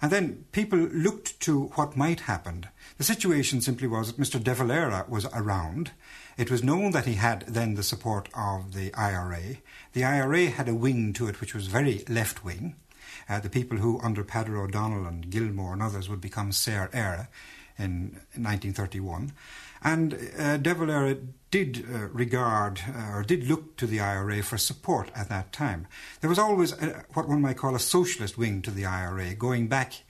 And 0.00 0.12
then 0.12 0.44
people 0.52 0.78
looked 0.78 1.40
to 1.40 1.64
what 1.74 1.96
might 1.96 2.20
happen. 2.20 2.66
The 2.96 3.04
situation 3.04 3.60
simply 3.60 3.88
was 3.88 4.06
that 4.12 4.22
Mr. 4.22 4.40
De 4.40 4.54
Valera 4.54 5.04
was 5.08 5.26
around. 5.34 5.90
It 6.36 6.50
was 6.50 6.64
known 6.64 6.90
that 6.92 7.06
he 7.06 7.14
had 7.14 7.42
then 7.42 7.74
the 7.74 7.82
support 7.82 8.28
of 8.34 8.74
the 8.74 8.92
IRA. 8.94 9.58
The 9.92 10.04
IRA 10.04 10.46
had 10.46 10.68
a 10.68 10.74
wing 10.74 11.12
to 11.14 11.28
it 11.28 11.40
which 11.40 11.54
was 11.54 11.66
very 11.66 12.04
left 12.08 12.44
wing. 12.44 12.76
Uh, 13.28 13.40
the 13.40 13.48
people 13.48 13.78
who, 13.78 14.00
under 14.00 14.24
Peadar 14.24 14.56
O'Donnell 14.56 15.06
and 15.06 15.30
Gilmore 15.30 15.72
and 15.72 15.82
others, 15.82 16.08
would 16.08 16.20
become 16.20 16.52
Saor 16.52 16.88
Éire 16.92 17.28
in 17.78 18.20
1931. 18.34 19.32
And 19.82 20.18
uh, 20.38 20.56
De 20.56 20.74
Valera 20.74 21.16
did 21.50 21.84
uh, 21.92 22.08
regard 22.08 22.80
uh, 22.88 23.16
or 23.16 23.22
did 23.22 23.46
look 23.46 23.76
to 23.76 23.86
the 23.86 24.00
IRA 24.00 24.42
for 24.42 24.56
support 24.56 25.10
at 25.14 25.28
that 25.28 25.52
time. 25.52 25.86
There 26.20 26.30
was 26.30 26.38
always 26.38 26.72
a, 26.72 27.04
what 27.12 27.28
one 27.28 27.42
might 27.42 27.58
call 27.58 27.74
a 27.74 27.80
socialist 27.80 28.38
wing 28.38 28.62
to 28.62 28.70
the 28.70 28.86
IRA, 28.86 29.34
going 29.34 29.68
back 29.68 30.02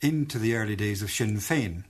into 0.00 0.38
the 0.38 0.54
early 0.54 0.76
days 0.76 1.02
of 1.02 1.10
Sinn 1.10 1.38
Féin. 1.38 1.84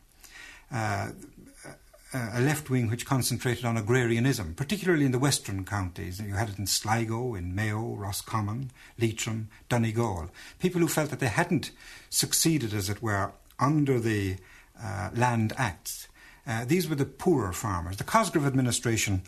A 2.14 2.40
left 2.40 2.68
wing 2.68 2.90
which 2.90 3.06
concentrated 3.06 3.64
on 3.64 3.76
agrarianism, 3.76 4.54
particularly 4.54 5.06
in 5.06 5.12
the 5.12 5.18
western 5.18 5.64
counties. 5.64 6.20
You 6.20 6.34
had 6.34 6.50
it 6.50 6.58
in 6.58 6.66
Sligo, 6.66 7.34
in 7.34 7.54
Mayo, 7.54 7.94
Roscommon, 7.94 8.70
Leitrim, 8.98 9.48
Donegal. 9.68 10.30
People 10.58 10.82
who 10.82 10.88
felt 10.88 11.10
that 11.10 11.20
they 11.20 11.28
hadn't 11.28 11.70
succeeded, 12.10 12.74
as 12.74 12.90
it 12.90 13.02
were, 13.02 13.32
under 13.58 13.98
the 13.98 14.36
uh, 14.82 15.10
Land 15.14 15.54
Acts 15.56 16.08
uh, 16.46 16.64
these 16.64 16.88
were 16.88 16.94
the 16.94 17.04
poorer 17.04 17.52
farmers. 17.52 17.96
The 17.96 18.04
Cosgrave 18.04 18.46
administration 18.46 19.22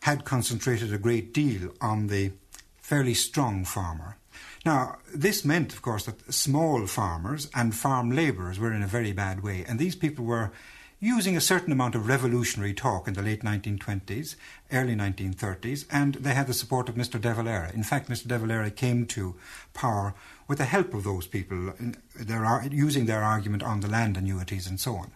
had 0.00 0.24
concentrated 0.24 0.92
a 0.92 0.98
great 0.98 1.32
deal 1.32 1.72
on 1.80 2.08
the 2.08 2.32
fairly 2.76 3.14
strong 3.14 3.64
farmer. 3.64 4.16
Now, 4.64 4.98
this 5.14 5.44
meant, 5.44 5.72
of 5.72 5.82
course, 5.82 6.04
that 6.06 6.32
small 6.32 6.86
farmers 6.86 7.48
and 7.54 7.74
farm 7.74 8.10
labourers 8.10 8.58
were 8.58 8.72
in 8.72 8.82
a 8.82 8.88
very 8.88 9.12
bad 9.12 9.42
way, 9.42 9.64
and 9.66 9.78
these 9.78 9.94
people 9.94 10.24
were 10.24 10.52
using 10.98 11.36
a 11.36 11.40
certain 11.40 11.72
amount 11.72 11.94
of 11.94 12.08
revolutionary 12.08 12.72
talk 12.72 13.06
in 13.06 13.14
the 13.14 13.22
late 13.22 13.42
1920s, 13.42 14.34
early 14.72 14.94
1930s, 14.94 15.84
and 15.90 16.14
they 16.14 16.32
had 16.32 16.46
the 16.46 16.54
support 16.54 16.88
of 16.88 16.94
Mr. 16.94 17.20
De 17.20 17.34
Valera. 17.34 17.70
In 17.74 17.82
fact, 17.82 18.08
Mr. 18.08 18.26
De 18.26 18.38
Valera 18.38 18.70
came 18.70 19.06
to 19.06 19.36
power 19.74 20.14
with 20.48 20.58
the 20.58 20.64
help 20.64 20.94
of 20.94 21.04
those 21.04 21.26
people, 21.26 21.74
their, 22.14 22.62
using 22.70 23.06
their 23.06 23.22
argument 23.22 23.62
on 23.62 23.80
the 23.80 23.88
land 23.88 24.16
annuities 24.16 24.66
and 24.66 24.80
so 24.80 24.96
on. 24.96 25.12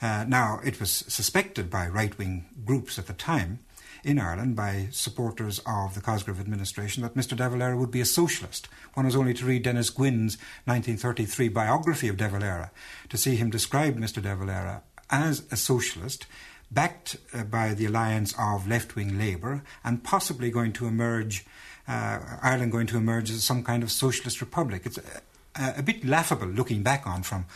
Uh, 0.00 0.24
now, 0.28 0.60
it 0.64 0.78
was 0.78 0.90
suspected 0.90 1.68
by 1.68 1.88
right 1.88 2.16
wing 2.16 2.46
groups 2.64 2.98
at 2.98 3.08
the 3.08 3.12
time 3.12 3.58
in 4.04 4.20
Ireland 4.20 4.54
by 4.54 4.86
supporters 4.92 5.60
of 5.66 5.94
the 5.96 6.00
Cosgrave 6.00 6.38
administration 6.38 7.02
that 7.02 7.14
Mr. 7.14 7.36
De 7.36 7.48
Valera 7.48 7.76
would 7.76 7.90
be 7.90 8.00
a 8.00 8.04
socialist. 8.04 8.68
One 8.94 9.06
was 9.06 9.16
only 9.16 9.34
to 9.34 9.44
read 9.44 9.64
Denis 9.64 9.90
Gwynn's 9.90 10.36
1933 10.66 11.48
biography 11.48 12.06
of 12.06 12.16
De 12.16 12.28
Valera 12.28 12.70
to 13.08 13.16
see 13.16 13.34
him 13.34 13.50
describe 13.50 13.96
Mr. 13.96 14.22
De 14.22 14.36
Valera 14.36 14.82
as 15.10 15.44
a 15.50 15.56
socialist, 15.56 16.26
backed 16.70 17.16
uh, 17.32 17.44
by 17.44 17.74
the 17.74 17.86
alliance 17.86 18.34
of 18.38 18.68
left 18.68 18.94
wing 18.96 19.18
Labour, 19.18 19.62
and 19.84 20.04
possibly 20.04 20.50
going 20.50 20.72
to 20.74 20.86
emerge, 20.86 21.44
uh, 21.86 22.18
Ireland 22.42 22.72
going 22.72 22.86
to 22.88 22.96
emerge 22.96 23.30
as 23.30 23.44
some 23.44 23.62
kind 23.62 23.82
of 23.82 23.90
socialist 23.90 24.40
republic. 24.40 24.82
It's 24.84 24.98
a, 24.98 25.74
a 25.78 25.82
bit 25.82 26.04
laughable 26.04 26.48
looking 26.48 26.82
back 26.82 27.06
on 27.06 27.22
from 27.22 27.46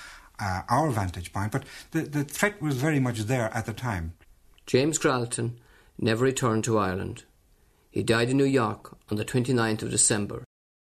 uh, 0.40 0.62
our 0.68 0.90
vantage 0.90 1.32
point, 1.32 1.52
but 1.52 1.64
the, 1.92 2.02
the 2.02 2.24
threat 2.24 2.60
was 2.60 2.76
very 2.76 3.00
much 3.00 3.20
there 3.20 3.50
at 3.54 3.66
the 3.66 3.72
time. 3.72 4.14
James 4.66 4.98
Gralton 4.98 5.52
never 5.98 6.24
returned 6.24 6.64
to 6.64 6.78
Ireland. 6.78 7.24
He 7.90 8.02
died 8.02 8.30
in 8.30 8.38
New 8.38 8.44
York 8.44 8.96
on 9.10 9.18
the 9.18 9.24
29th 9.24 9.82
of 9.82 9.90
December 9.90 10.44